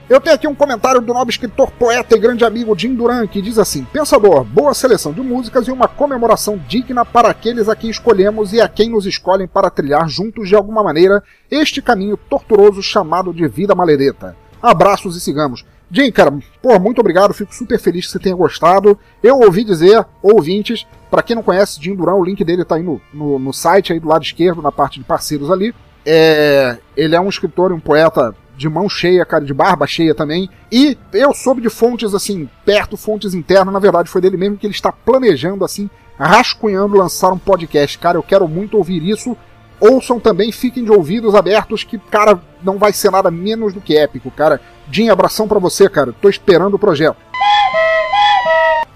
Eu 0.09 0.20
tenho 0.20 0.34
aqui 0.34 0.46
um 0.48 0.55
comentário 0.55 1.00
do 1.00 1.14
nobre 1.14 1.32
escritor, 1.32 1.70
poeta 1.70 2.16
e 2.16 2.18
grande 2.18 2.44
amigo 2.44 2.76
Jim 2.76 2.94
Duran, 2.94 3.26
que 3.26 3.40
diz 3.40 3.57
assim: 3.57 3.84
Pensador, 3.84 4.44
boa 4.44 4.74
seleção 4.74 5.12
de 5.12 5.20
músicas 5.22 5.68
e 5.68 5.70
uma 5.70 5.88
comemoração 5.88 6.61
digna 6.68 7.05
para 7.05 7.30
aqueles 7.30 7.68
a 7.68 7.76
quem 7.76 7.88
escolhemos 7.88 8.53
e 8.53 8.61
a 8.61 8.68
quem 8.68 8.90
nos 8.90 9.07
escolhem 9.07 9.48
para 9.48 9.70
trilhar 9.70 10.07
juntos 10.09 10.48
de 10.48 10.57
alguma 10.57 10.82
maneira 10.82 11.22
este 11.50 11.80
caminho 11.80 12.16
torturoso 12.16 12.82
chamado 12.82 13.32
de 13.32 13.46
vida 13.48 13.74
maledeta. 13.74 14.36
Abraços 14.61 15.16
e 15.16 15.20
sigamos. 15.20 15.64
Jim, 15.95 16.11
cara, 16.11 16.32
pô, 16.62 16.78
muito 16.78 17.03
obrigado, 17.03 17.34
fico 17.34 17.55
super 17.55 17.78
feliz 17.78 18.07
que 18.07 18.12
você 18.12 18.18
tenha 18.18 18.34
gostado. 18.34 18.99
Eu 19.22 19.40
ouvi 19.40 19.62
dizer, 19.62 20.07
ouvintes, 20.22 20.86
para 21.11 21.22
quem 21.22 21.36
não 21.36 21.43
conhece 21.43 21.82
Jim 21.82 21.95
Duran, 21.95 22.14
o 22.14 22.24
link 22.24 22.43
dele 22.43 22.64
tá 22.64 22.76
aí 22.76 22.82
no, 22.82 22.99
no, 23.12 23.38
no 23.38 23.53
site, 23.53 23.93
aí 23.93 24.01
do 24.01 24.09
lado 24.09 24.24
esquerdo, 24.24 24.62
na 24.62 24.72
parte 24.72 24.99
de 24.99 25.05
parceiros 25.05 25.51
ali. 25.51 25.74
É, 26.07 26.78
ele 26.97 27.14
é 27.14 27.20
um 27.20 27.28
escritor 27.28 27.70
e 27.70 27.74
um 27.74 27.80
poeta 27.80 28.34
de 28.57 28.70
mão 28.70 28.88
cheia, 28.88 29.24
cara, 29.26 29.45
de 29.45 29.53
barba 29.53 29.86
cheia 29.86 30.14
também. 30.14 30.49
E 30.70 30.97
eu 31.12 31.34
soube 31.34 31.61
de 31.61 31.68
fontes, 31.68 32.14
assim, 32.14 32.49
perto, 32.64 32.97
fontes 32.97 33.34
internas, 33.34 33.74
na 33.74 33.80
verdade 33.80 34.09
foi 34.09 34.22
dele 34.22 34.38
mesmo 34.38 34.57
que 34.57 34.66
ele 34.66 34.74
está 34.74 34.90
planejando, 34.90 35.62
assim, 35.62 35.90
rascunhando 36.18 36.97
lançar 36.97 37.32
um 37.32 37.38
podcast. 37.38 37.99
Cara, 37.99 38.16
eu 38.16 38.22
quero 38.22 38.49
muito 38.49 38.78
ouvir 38.78 39.07
isso. 39.07 39.36
Ouçam 39.82 40.20
também, 40.20 40.52
fiquem 40.52 40.84
de 40.84 40.92
ouvidos 40.92 41.34
abertos, 41.34 41.82
que, 41.82 41.98
cara, 41.98 42.40
não 42.62 42.78
vai 42.78 42.92
ser 42.92 43.10
nada 43.10 43.32
menos 43.32 43.74
do 43.74 43.80
que 43.80 43.98
épico, 43.98 44.30
cara. 44.30 44.60
Jim, 44.88 45.08
abração 45.08 45.48
pra 45.48 45.58
você, 45.58 45.88
cara. 45.88 46.14
Tô 46.22 46.28
esperando 46.28 46.74
o 46.74 46.78
projeto. 46.78 47.16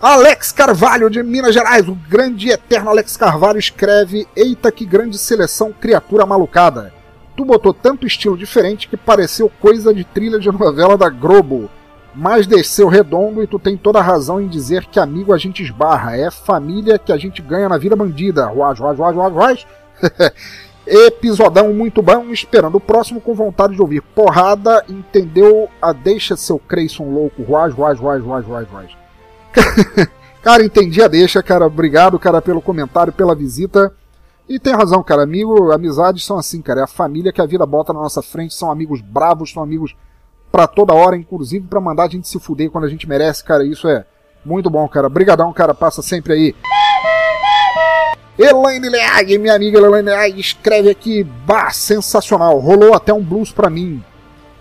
Alex 0.01 0.53
Carvalho, 0.53 1.11
de 1.11 1.21
Minas 1.25 1.53
Gerais, 1.53 1.89
o 1.89 1.95
grande 2.09 2.47
e 2.47 2.53
eterno 2.53 2.91
Alex 2.91 3.17
Carvalho 3.17 3.59
escreve: 3.59 4.29
Eita, 4.37 4.71
que 4.71 4.87
grande 4.87 5.19
seleção, 5.19 5.73
criatura 5.73 6.25
malucada. 6.25 6.95
Tu 7.37 7.45
botou 7.45 7.75
tanto 7.75 8.07
estilo 8.07 8.39
diferente 8.39 8.87
que 8.87 8.97
pareceu 8.97 9.51
coisa 9.61 9.93
de 9.93 10.05
trilha 10.05 10.39
de 10.39 10.53
novela 10.53 10.97
da 10.97 11.09
Globo. 11.09 11.69
Mas 12.15 12.47
desceu 12.47 12.87
redondo 12.87 13.43
e 13.43 13.47
tu 13.49 13.59
tem 13.59 13.77
toda 13.77 13.99
a 13.99 14.03
razão 14.03 14.41
em 14.41 14.47
dizer 14.47 14.87
que 14.87 15.01
amigo 15.01 15.35
a 15.35 15.37
gente 15.37 15.65
esbarra. 15.65 16.17
É 16.17 16.31
família 16.31 16.97
que 16.97 17.13
a 17.13 17.17
gente 17.17 17.43
ganha 17.43 17.69
na 17.69 17.77
vida 17.77 17.97
bandida. 17.97 18.47
Ruaz, 18.47 18.79
ruaz, 18.79 18.97
ruaz, 18.97 19.17
ruaz, 19.17 19.33
ruaz. 19.35 19.67
Episodão 20.87 21.73
muito 21.73 22.01
bom, 22.01 22.31
esperando 22.31 22.77
o 22.77 22.81
próximo 22.81 23.21
com 23.21 23.35
vontade 23.35 23.75
de 23.75 23.83
ouvir 23.83 24.01
porrada. 24.01 24.85
Entendeu 24.89 25.69
a 25.83 25.93
deixa 25.93 26.37
seu 26.37 26.61
Creyson 26.61 27.11
louco. 27.11 27.43
Ruaz, 27.43 27.75
ruaz, 27.75 27.99
ruaz, 27.99 28.23
ruaz, 28.23 28.47
ruaz, 28.47 28.69
ruaz. 28.69 28.91
cara, 30.41 30.65
entendi 30.65 31.03
a 31.03 31.09
deixa, 31.09 31.43
cara. 31.43 31.67
Obrigado, 31.67 32.19
cara, 32.21 32.41
pelo 32.41 32.63
comentário, 32.63 33.13
pela 33.13 33.35
visita. 33.35 33.93
E 34.49 34.61
tem 34.61 34.75
razão, 34.75 35.03
cara. 35.03 35.25
Amigo, 35.25 35.73
amizades 35.73 36.25
são 36.25 36.39
assim, 36.39 36.63
cara. 36.63 36.81
É 36.81 36.85
a 36.85 36.89
família 36.89 37.33
que 37.33 37.43
a 37.43 37.47
vida 37.47 37.67
bota 37.67 37.93
na 37.93 38.01
nossa 38.01 38.23
frente. 38.23 38.55
São 38.55 38.71
amigos 38.71 39.01
bravos, 39.01 39.53
são 39.53 39.65
amigos 39.65 39.97
pra 40.53 40.69
toda 40.69 40.95
hora, 40.95 41.17
inclusive 41.17 41.67
pra 41.67 41.81
mandar 41.81 42.05
a 42.05 42.09
gente 42.09 42.29
se 42.29 42.39
fuder 42.39 42.71
quando 42.71 42.85
a 42.85 42.89
gente 42.89 43.09
merece, 43.09 43.43
cara. 43.43 43.65
Isso 43.65 43.89
é 43.89 44.05
muito 44.45 44.71
bom, 44.71 44.87
cara. 44.87 45.09
Brigadão, 45.09 45.53
cara. 45.53 45.75
Passa 45.75 46.01
sempre 46.01 46.33
aí. 46.33 46.55
Elaine 48.39 48.91
Leag, 48.91 49.39
minha 49.39 49.55
amiga 49.55 49.79
Elaine 49.79 50.11
Leag, 50.11 50.39
escreve 50.39 50.91
aqui, 50.91 51.25
bah, 51.25 51.71
sensacional, 51.71 52.59
rolou 52.59 52.93
até 52.93 53.11
um 53.11 53.23
blues 53.23 53.51
pra 53.51 53.71
mim. 53.71 54.05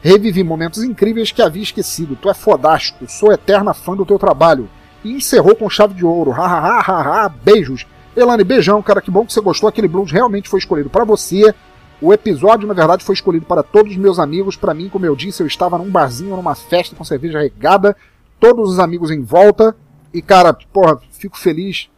Revivi 0.02 0.46
momentos 0.46 0.82
incríveis 0.82 1.32
que 1.32 1.42
havia 1.42 1.64
esquecido. 1.64 2.16
Tu 2.16 2.30
é 2.30 2.34
fodástico, 2.34 3.06
sou 3.10 3.34
eterna 3.34 3.74
fã 3.74 3.94
do 3.94 4.06
teu 4.06 4.18
trabalho. 4.18 4.70
E 5.04 5.12
encerrou 5.12 5.56
com 5.56 5.70
chave 5.70 5.94
de 5.94 6.06
ouro. 6.06 6.32
Ha, 6.32 6.46
ha, 6.46 6.80
ha, 6.80 6.80
ha, 6.80 7.26
ha. 7.26 7.30
beijos. 7.30 7.86
Elane, 8.16 8.46
beijão, 8.46 8.82
cara, 8.82 9.02
que 9.02 9.12
bom 9.12 9.26
que 9.26 9.34
você 9.34 9.42
gostou. 9.42 9.68
Aquele 9.68 9.90
blues 9.90 10.10
realmente 10.10 10.48
foi 10.48 10.60
escolhido 10.60 10.90
para 10.90 11.04
você. 11.04 11.54
O 12.02 12.14
episódio, 12.14 12.68
na 12.68 12.74
verdade, 12.74 13.04
foi 13.04 13.14
escolhido 13.14 13.46
para 13.46 13.62
todos 13.62 13.92
os 13.92 13.98
meus 13.98 14.20
amigos. 14.20 14.56
Para 14.56 14.74
mim, 14.74 14.88
como 14.88 15.06
eu 15.06 15.16
disse, 15.18 15.44
eu 15.44 15.48
estava 15.48 15.78
num 15.78 15.90
barzinho, 15.90 16.36
numa 16.36 16.56
festa 16.56 16.96
com 16.96 17.04
cerveja 17.04 17.40
regada, 17.40 17.96
todos 18.40 18.72
os 18.72 18.80
amigos 18.80 19.12
em 19.12 19.22
volta. 19.22 19.76
E, 20.14 20.22
cara, 20.22 20.54
porra, 20.72 20.98
fico 21.12 21.38
feliz 21.38 21.90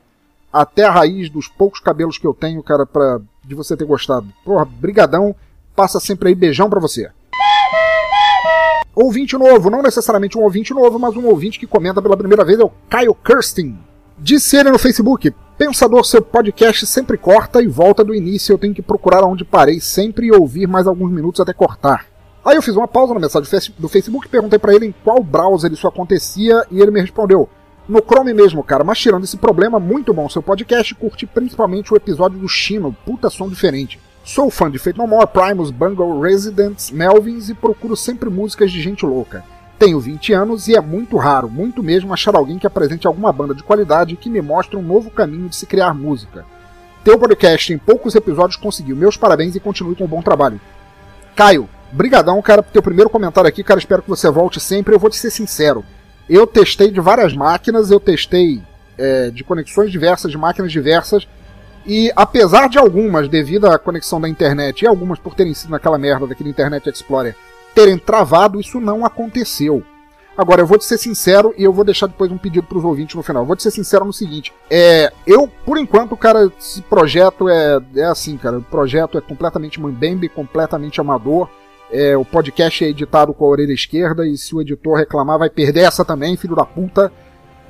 até 0.52 0.84
a 0.86 0.92
raiz 0.92 1.30
dos 1.30 1.48
poucos 1.48 1.80
cabelos 1.80 2.18
que 2.18 2.26
eu 2.26 2.34
tenho, 2.34 2.64
cara, 2.64 2.86
pra, 2.86 3.20
de 3.44 3.56
você 3.56 3.76
ter 3.76 3.86
gostado. 3.86 4.28
Porra, 4.44 4.66
brigadão. 4.66 5.36
Passa 5.76 6.00
sempre 6.00 6.30
aí, 6.30 6.36
beijão 6.36 6.70
pra 6.70 6.80
você. 6.80 7.10
Ouvinte 8.96 9.38
novo, 9.38 9.70
não 9.70 9.84
necessariamente 9.84 10.38
um 10.38 10.42
ouvinte 10.42 10.74
novo, 10.74 10.98
mas 10.98 11.16
um 11.16 11.28
ouvinte 11.28 11.60
que 11.60 11.68
comenta 11.68 12.02
pela 12.02 12.18
primeira 12.18 12.44
vez 12.44 12.60
é 12.60 12.64
o 12.64 12.72
Caio 12.90 13.14
Kirsten. 13.14 13.78
Disse 14.18 14.58
ele 14.58 14.72
no 14.72 14.80
Facebook: 14.80 15.32
Pensador, 15.56 16.04
seu 16.04 16.22
podcast 16.22 16.88
sempre 16.88 17.16
corta 17.16 17.62
e 17.62 17.68
volta 17.68 18.04
do 18.04 18.16
início. 18.16 18.54
Eu 18.54 18.58
tenho 18.58 18.74
que 18.74 18.82
procurar 18.82 19.24
onde 19.24 19.46
parei 19.46 19.80
sempre 19.80 20.28
e 20.28 20.32
ouvir 20.32 20.68
mais 20.68 20.88
alguns 20.88 21.12
minutos 21.12 21.40
até 21.40 21.54
cortar. 21.54 22.08
Aí 22.44 22.56
eu 22.56 22.62
fiz 22.62 22.76
uma 22.76 22.88
pausa 22.88 23.14
na 23.14 23.20
mensagem 23.20 23.74
do 23.78 23.90
Facebook, 23.90 24.28
perguntei 24.30 24.58
para 24.58 24.74
ele 24.74 24.88
em 24.88 24.96
qual 25.04 25.22
browser 25.22 25.72
isso 25.72 25.88
acontecia 25.88 26.66
e 26.72 26.82
ele 26.82 26.90
me 26.90 27.02
respondeu: 27.02 27.48
No 27.88 28.02
Chrome 28.02 28.34
mesmo, 28.34 28.64
cara. 28.64 28.84
Mas 28.84 29.00
tirando 29.00 29.24
esse 29.24 29.38
problema, 29.38 29.80
muito 29.80 30.14
bom 30.14 30.28
seu 30.28 30.44
podcast. 30.44 30.94
Curti 30.96 31.26
principalmente 31.26 31.94
o 31.94 31.96
episódio 31.96 32.38
do 32.38 32.48
Chino, 32.48 32.96
puta 33.06 33.30
som 33.30 33.48
diferente. 33.48 34.00
Sou 34.26 34.50
fã 34.50 34.70
de 34.70 34.78
Fate 34.78 34.98
No 34.98 35.08
More, 35.08 35.28
Primus, 35.28 35.72
Bungle, 35.72 36.20
Residents, 36.20 36.92
Melvins 36.92 37.48
e 37.48 37.54
procuro 37.54 37.96
sempre 37.96 38.30
músicas 38.30 38.74
de 38.74 38.82
gente 38.82 39.06
louca. 39.06 39.46
Tenho 39.80 40.02
20 40.02 40.34
anos 40.34 40.68
e 40.68 40.76
é 40.76 40.82
muito 40.82 41.16
raro, 41.16 41.50
muito 41.50 41.82
mesmo, 41.82 42.12
achar 42.12 42.36
alguém 42.36 42.58
que 42.58 42.68
apresente 42.68 43.08
alguma 43.08 43.32
banda 43.32 43.56
de 43.56 43.64
qualidade 43.64 44.18
que 44.18 44.30
me 44.30 44.42
mostre 44.42 44.76
um 44.76 44.82
novo 44.82 45.10
caminho 45.10 45.48
de 45.48 45.56
se 45.56 45.66
criar 45.66 45.94
música. 45.94 46.44
Teu 47.06 47.18
podcast 47.18 47.72
em 47.72 47.78
poucos 47.78 48.16
episódios 48.16 48.58
conseguiu. 48.58 48.98
Meus 48.98 49.16
parabéns 49.16 49.56
e 49.56 49.62
continue 49.62 49.96
com 49.96 50.04
um 50.04 50.08
bom 50.08 50.22
trabalho. 50.22 50.60
Caio, 51.34 51.70
brigadão, 51.90 52.42
cara, 52.42 52.62
por 52.62 52.72
teu 52.74 52.82
primeiro 52.82 53.10
comentário 53.10 53.48
aqui, 53.48 53.64
cara, 53.64 53.80
espero 53.80 54.02
que 54.02 54.10
você 54.10 54.30
volte 54.30 54.60
sempre. 54.60 54.94
Eu 54.94 55.00
vou 55.00 55.10
te 55.10 55.16
ser 55.16 55.32
sincero. 55.32 55.86
Eu 56.30 56.46
testei 56.46 56.92
de 56.92 57.00
várias 57.00 57.34
máquinas, 57.34 57.90
eu 57.90 58.00
testei 58.00 58.62
é, 58.98 59.30
de 59.30 59.44
conexões 59.44 59.92
diversas, 59.92 60.32
de 60.32 60.38
máquinas 60.38 60.72
diversas, 60.72 61.28
e 61.86 62.12
apesar 62.16 62.68
de 62.68 62.78
algumas, 62.78 63.30
devido 63.30 63.66
à 63.66 63.80
conexão 63.80 64.20
da 64.20 64.28
internet, 64.28 64.82
e 64.82 64.88
algumas 64.88 65.20
por 65.20 65.34
terem 65.34 65.54
sido 65.54 65.72
naquela 65.72 65.98
merda 65.98 66.28
daquele 66.28 66.50
Internet 66.50 66.90
Explorer, 66.90 67.36
terem 67.74 67.98
travado, 67.98 68.60
isso 68.60 68.82
não 68.82 69.06
aconteceu. 69.06 69.84
Agora, 70.38 70.62
eu 70.62 70.68
vou 70.68 70.78
te 70.78 70.86
ser 70.86 71.00
sincero 71.00 71.54
e 71.58 71.64
eu 71.64 71.74
vou 71.74 71.84
deixar 71.84 72.06
depois 72.06 72.32
um 72.32 72.38
pedido 72.38 72.68
para 72.68 72.78
os 72.78 72.84
ouvintes 72.84 73.16
no 73.16 73.24
final. 73.24 73.42
Eu 73.42 73.48
vou 73.48 73.56
te 73.56 73.64
ser 73.64 73.72
sincero 73.72 74.06
no 74.06 74.14
seguinte: 74.14 74.54
é, 74.70 75.12
eu, 75.26 75.50
por 75.66 75.80
enquanto, 75.80 76.16
cara, 76.16 76.52
esse 76.60 76.82
projeto 76.84 77.50
é, 77.50 77.80
é 77.96 78.04
assim, 78.04 78.38
cara. 78.38 78.60
O 78.60 78.62
projeto 78.62 79.18
é 79.18 79.22
completamente 79.22 79.82
mambembe, 79.82 80.30
completamente 80.30 81.02
amador. 81.02 81.50
É, 81.92 82.18
o 82.18 82.26
podcast 82.26 82.84
é 82.84 82.90
editado 82.90 83.34
com 83.34 83.46
a 83.46 83.48
orelha 83.48 83.74
esquerda 83.74 84.28
e 84.28 84.38
se 84.38 84.54
o 84.54 84.62
editor 84.62 84.98
reclamar, 84.98 85.40
vai 85.40 85.50
perder 85.50 85.82
essa 85.82 86.04
também, 86.04 86.36
filho 86.36 86.56
da 86.56 86.66
puta. 86.66 87.12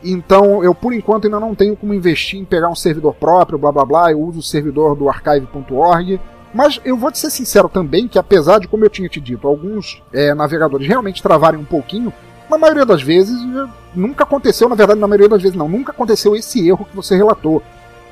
Então, 0.04 0.64
eu 0.64 0.74
por 0.74 0.94
enquanto 0.94 1.26
ainda 1.26 1.40
não 1.40 1.56
tenho 1.56 1.76
como 1.76 1.94
investir 1.94 2.40
em 2.40 2.46
pegar 2.46 2.70
um 2.70 2.76
servidor 2.76 3.16
próprio, 3.16 3.58
blá 3.58 3.72
blá 3.72 3.86
blá. 3.86 4.12
Eu 4.12 4.22
uso 4.22 4.40
o 4.40 4.44
servidor 4.44 4.96
do 4.96 5.10
archive.org. 5.10 6.20
Mas 6.54 6.80
eu 6.86 6.98
vou 6.98 7.12
te 7.12 7.20
ser 7.20 7.30
sincero 7.30 7.70
também 7.70 8.08
que, 8.08 8.18
apesar 8.18 8.60
de, 8.60 8.68
como 8.68 8.84
eu 8.84 8.90
tinha 8.90 9.10
te 9.10 9.20
dito, 9.20 9.48
alguns 9.48 10.02
é, 10.14 10.34
navegadores 10.34 10.88
realmente 10.88 11.22
travarem 11.22 11.60
um 11.60 11.66
pouquinho, 11.66 12.12
na 12.50 12.58
maioria 12.58 12.86
das 12.86 13.02
vezes 13.02 13.38
nunca 13.94 14.24
aconteceu, 14.24 14.70
na 14.70 14.76
verdade, 14.76 15.00
na 15.00 15.08
maioria 15.08 15.28
das 15.28 15.42
vezes 15.42 15.58
não, 15.58 15.68
nunca 15.68 15.92
aconteceu 15.92 16.36
esse 16.36 16.66
erro 16.68 16.86
que 16.86 16.96
você 16.96 17.16
relatou. 17.16 17.62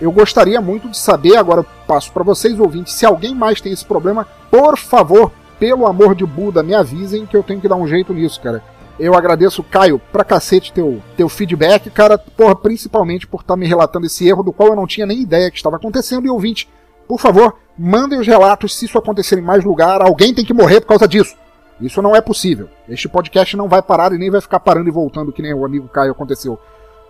Eu 0.02 0.12
gostaria 0.12 0.60
muito 0.60 0.90
de 0.90 0.98
saber, 0.98 1.38
agora 1.38 1.66
passo 1.88 2.12
para 2.12 2.24
vocês 2.24 2.60
ouvintes, 2.60 2.94
se 2.94 3.06
alguém 3.06 3.34
mais 3.34 3.62
tem 3.62 3.72
esse 3.72 3.86
problema, 3.86 4.28
por 4.52 4.78
favor, 4.78 5.32
pelo 5.60 5.88
amor 5.88 6.16
de 6.16 6.26
Buda, 6.26 6.64
me 6.64 6.74
avisem 6.74 7.26
que 7.26 7.36
eu 7.36 7.44
tenho 7.44 7.62
que 7.62 7.68
dar 7.68 7.76
um 7.76 7.88
jeito 7.88 8.14
nisso, 8.14 8.42
cara. 8.42 8.64
Eu 8.98 9.14
agradeço, 9.14 9.62
Caio, 9.64 10.00
pra 10.12 10.24
cacete 10.24 10.72
teu, 10.72 11.02
teu 11.18 11.28
feedback, 11.28 11.90
cara, 11.90 12.18
porra, 12.18 12.56
principalmente 12.56 13.28
por 13.28 13.42
estar 13.42 13.54
tá 13.54 13.58
me 13.58 13.68
relatando 13.68 14.06
esse 14.06 14.28
erro 14.28 14.44
do 14.44 14.54
qual 14.54 14.70
eu 14.70 14.76
não 14.76 14.88
tinha 14.88 15.06
nem 15.06 15.22
ideia 15.22 15.52
que 15.52 15.58
estava 15.58 15.76
acontecendo. 15.76 16.26
E 16.26 16.30
ouvinte, 16.30 16.70
por 17.08 17.20
favor, 17.20 17.56
mandem 17.78 18.20
os 18.20 18.28
relatos 18.28 18.76
se 18.76 18.86
isso 18.86 18.98
acontecer 18.98 19.38
em 19.38 19.42
mais 19.42 19.64
lugar. 19.66 20.02
Alguém 20.02 20.34
tem 20.34 20.46
que 20.46 20.54
morrer 20.54 20.80
por 20.80 20.88
causa 20.88 21.08
disso. 21.08 21.36
Isso 21.80 22.02
não 22.02 22.16
é 22.16 22.22
possível. 22.22 22.70
Este 22.88 23.10
podcast 23.10 23.58
não 23.58 23.68
vai 23.68 23.82
parar 23.82 24.14
e 24.14 24.18
nem 24.18 24.32
vai 24.32 24.40
ficar 24.40 24.62
parando 24.62 24.88
e 24.88 24.92
voltando 24.92 25.34
que 25.34 25.42
nem 25.42 25.54
o 25.54 25.66
amigo 25.66 25.90
Caio 25.90 26.14
aconteceu. 26.14 26.58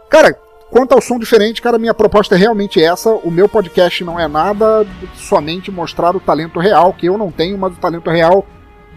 Cara, 0.09 0.35
quanto 0.75 0.91
ao 0.91 1.01
som 1.01 1.17
diferente, 1.17 1.61
cara, 1.61 1.79
minha 1.79 1.93
proposta 1.93 2.35
é 2.35 2.37
realmente 2.37 2.83
essa. 2.83 3.09
O 3.09 3.31
meu 3.31 3.47
podcast 3.47 4.03
não 4.03 4.19
é 4.19 4.27
nada 4.27 4.85
somente 5.15 5.71
mostrar 5.71 6.13
o 6.13 6.19
talento 6.19 6.59
real, 6.59 6.91
que 6.91 7.05
eu 7.05 7.17
não 7.17 7.31
tenho, 7.31 7.57
mas 7.57 7.71
o 7.71 7.79
talento 7.79 8.09
real 8.09 8.45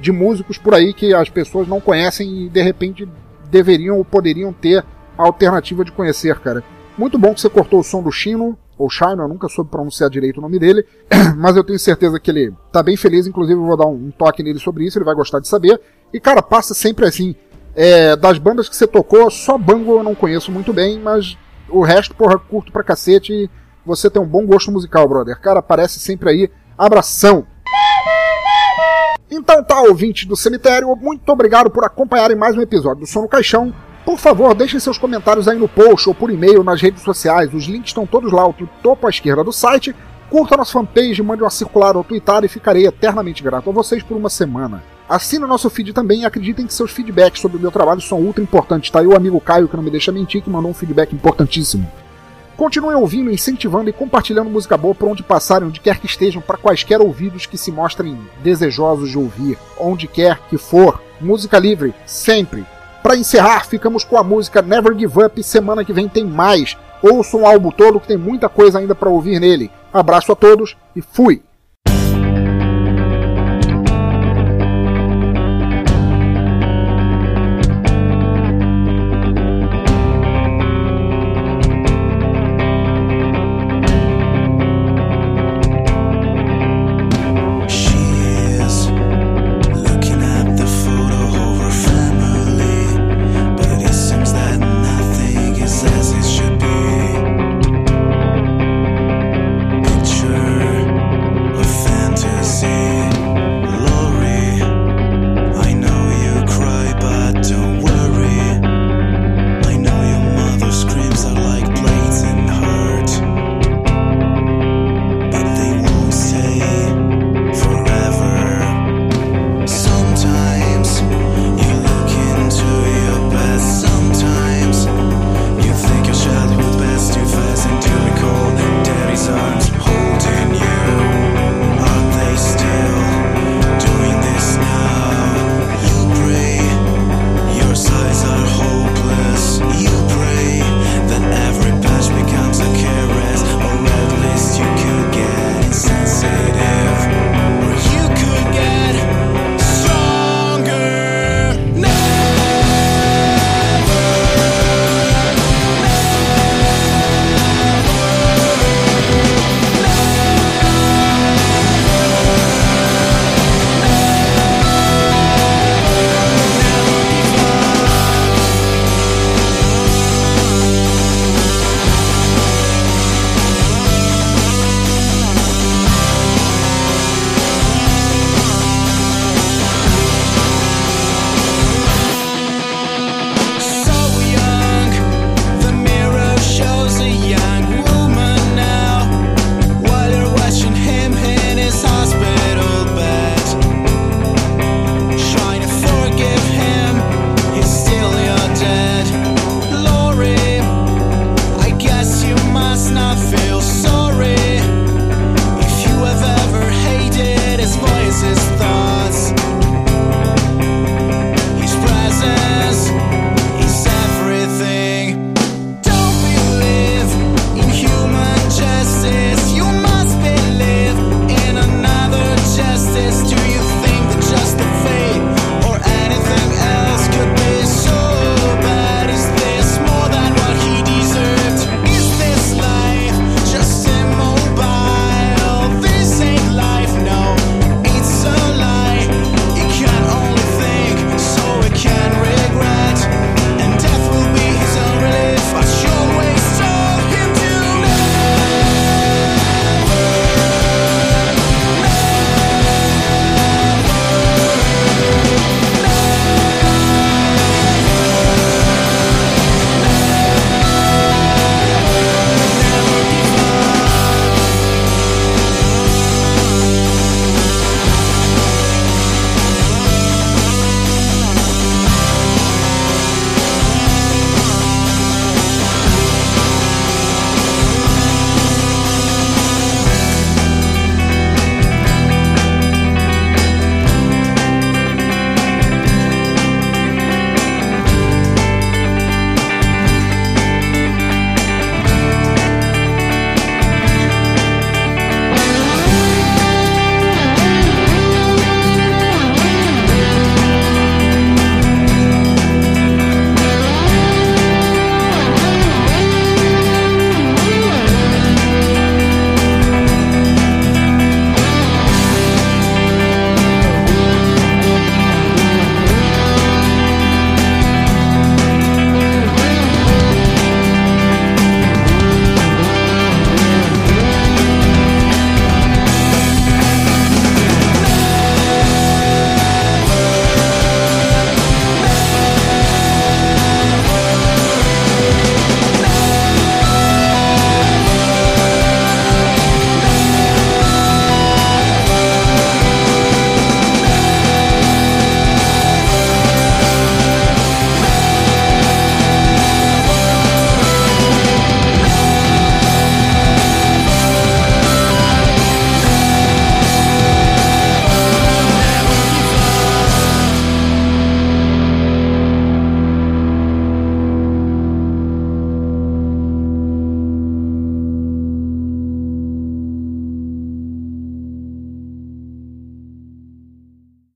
de 0.01 0.11
músicos 0.11 0.59
por 0.59 0.74
aí 0.74 0.93
que 0.93 1.14
as 1.14 1.29
pessoas 1.29 1.68
não 1.68 1.81
conhecem 1.81 2.47
e 2.47 2.49
de 2.49 2.61
repente 2.61 3.09
deveriam 3.49 3.97
ou 3.97 4.05
poderiam 4.05 4.53
ter 4.53 4.85
a 5.16 5.22
alternativa 5.22 5.85
de 5.85 5.93
conhecer, 5.93 6.41
cara. 6.41 6.64
Muito 6.97 7.16
bom 7.16 7.33
que 7.33 7.41
você 7.41 7.49
cortou 7.49 7.79
o 7.79 7.85
som 7.85 8.03
do 8.03 8.11
Chino, 8.11 8.59
ou 8.76 8.91
Shino, 8.91 9.22
eu 9.22 9.29
nunca 9.29 9.49
soube 9.49 9.70
pronunciar 9.70 10.11
direito 10.11 10.39
o 10.39 10.43
nome 10.43 10.59
dele, 10.59 10.85
mas 11.39 11.55
eu 11.55 11.62
tenho 11.62 11.79
certeza 11.79 12.18
que 12.18 12.29
ele 12.29 12.53
tá 12.72 12.83
bem 12.83 12.97
feliz, 12.97 13.24
inclusive 13.29 13.57
eu 13.57 13.64
vou 13.64 13.76
dar 13.76 13.87
um, 13.87 14.11
toque 14.11 14.43
nele 14.43 14.59
sobre 14.59 14.85
isso, 14.85 14.99
ele 14.99 15.05
vai 15.05 15.14
gostar 15.14 15.39
de 15.39 15.47
saber. 15.47 15.81
E 16.12 16.18
cara, 16.18 16.43
passa 16.43 16.74
sempre 16.74 17.07
assim. 17.07 17.37
É, 17.76 18.16
das 18.16 18.37
bandas 18.39 18.68
que 18.68 18.74
você 18.74 18.89
tocou, 18.89 19.31
só 19.31 19.57
Bango 19.57 19.99
eu 19.99 20.03
não 20.03 20.16
conheço 20.16 20.51
muito 20.51 20.72
bem, 20.72 20.99
mas 20.99 21.39
o 21.69 21.83
resto, 21.83 22.14
porra, 22.14 22.39
curto 22.39 22.73
pra 22.73 22.83
cacete 22.83 23.33
e 23.33 23.51
você 23.85 24.11
tem 24.11 24.21
um 24.21 24.27
bom 24.27 24.47
gosto 24.47 24.71
musical, 24.71 25.09
brother. 25.09 25.41
Cara, 25.41 25.61
aparece 25.61 25.99
sempre 25.99 26.31
aí. 26.31 26.51
Abração! 26.77 27.47
Então 29.31 29.62
tá, 29.62 29.81
ouvinte 29.83 30.27
do 30.27 30.37
cemitério, 30.37 30.95
muito 30.97 31.29
obrigado 31.31 31.71
por 31.71 31.85
acompanharem 31.85 32.37
mais 32.37 32.57
um 32.57 32.62
episódio 32.62 33.01
do 33.01 33.07
Som 33.07 33.23
no 33.23 33.29
Caixão. 33.29 33.75
Por 34.05 34.19
favor, 34.19 34.55
deixem 34.55 34.81
seus 34.81 34.97
comentários 34.97 35.47
aí 35.47 35.59
no 35.59 35.69
post 35.69 36.09
ou 36.09 36.14
por 36.14 36.31
e-mail 36.31 36.64
nas 36.64 36.81
redes 36.81 37.03
sociais. 37.03 37.53
Os 37.53 37.64
links 37.64 37.91
estão 37.91 38.07
todos 38.07 38.33
lá, 38.33 38.45
no 38.47 38.66
topo 38.83 39.07
à 39.07 39.11
esquerda 39.11 39.45
do 39.45 39.53
site. 39.53 39.95
Curta 40.31 40.57
nossa 40.57 40.73
fanpage, 40.73 41.23
mande 41.23 41.43
uma 41.43 41.51
circular 41.51 41.95
ou 41.97 42.05
tweetar 42.05 42.43
e 42.43 42.49
ficarei 42.49 42.87
eternamente 42.87 43.43
grato 43.43 43.69
a 43.69 43.73
vocês 43.73 44.03
por 44.03 44.16
uma 44.16 44.31
semana. 44.31 44.83
Assine 45.09 45.45
o 45.45 45.49
nosso 45.49 45.71
feed 45.71 45.95
também 45.95 46.21
e 46.21 46.25
acreditem 46.27 46.67
que 46.67 46.75
seus 46.75 46.91
feedbacks 46.91 47.41
sobre 47.41 47.57
o 47.57 47.61
meu 47.61 47.71
trabalho 47.71 48.01
são 48.01 48.21
ultra 48.21 48.43
importantes. 48.43 48.91
Tá 48.91 49.01
aí 49.01 49.07
o 49.07 49.17
amigo 49.17 49.41
Caio, 49.41 49.67
que 49.67 49.75
não 49.75 49.83
me 49.83 49.91
deixa 49.91 50.13
mentir, 50.13 50.43
que 50.43 50.51
mandou 50.51 50.71
um 50.71 50.75
feedback 50.75 51.15
importantíssimo. 51.15 51.91
Continuem 52.59 52.97
ouvindo, 52.97 53.31
incentivando 53.31 53.89
e 53.89 53.93
compartilhando 53.93 54.51
música 54.51 54.77
boa 54.77 54.95
por 54.95 55.09
onde 55.09 55.23
passarem, 55.23 55.69
onde 55.69 55.81
quer 55.81 55.99
que 55.99 56.07
estejam, 56.07 56.43
para 56.43 56.59
quaisquer 56.59 57.01
ouvidos 57.01 57.47
que 57.47 57.57
se 57.57 57.73
mostrem 57.73 58.19
desejosos 58.43 59.11
de 59.11 59.17
ouvir, 59.17 59.57
onde 59.79 60.07
quer 60.07 60.41
que 60.51 60.59
for. 60.59 61.01
Música 61.21 61.59
livre, 61.59 61.95
sempre. 62.05 62.67
Para 63.03 63.17
encerrar, 63.17 63.65
ficamos 63.65 64.05
com 64.05 64.19
a 64.19 64.23
música 64.23 64.61
Never 64.61 64.93
Give 64.99 65.25
Up. 65.25 65.43
Semana 65.43 65.85
que 65.85 65.93
vem 65.93 66.09
tem 66.09 66.25
mais. 66.25 66.77
Ouçam 67.01 67.43
o 67.43 67.47
álbum 67.47 67.71
todo 67.71 68.01
que 68.01 68.09
tem 68.09 68.19
muita 68.19 68.49
coisa 68.49 68.79
ainda 68.79 68.95
para 68.95 69.09
ouvir 69.09 69.41
nele. 69.41 69.71
Abraço 69.91 70.33
a 70.33 70.37
todos 70.37 70.77
e 70.95 71.01
fui! 71.01 71.48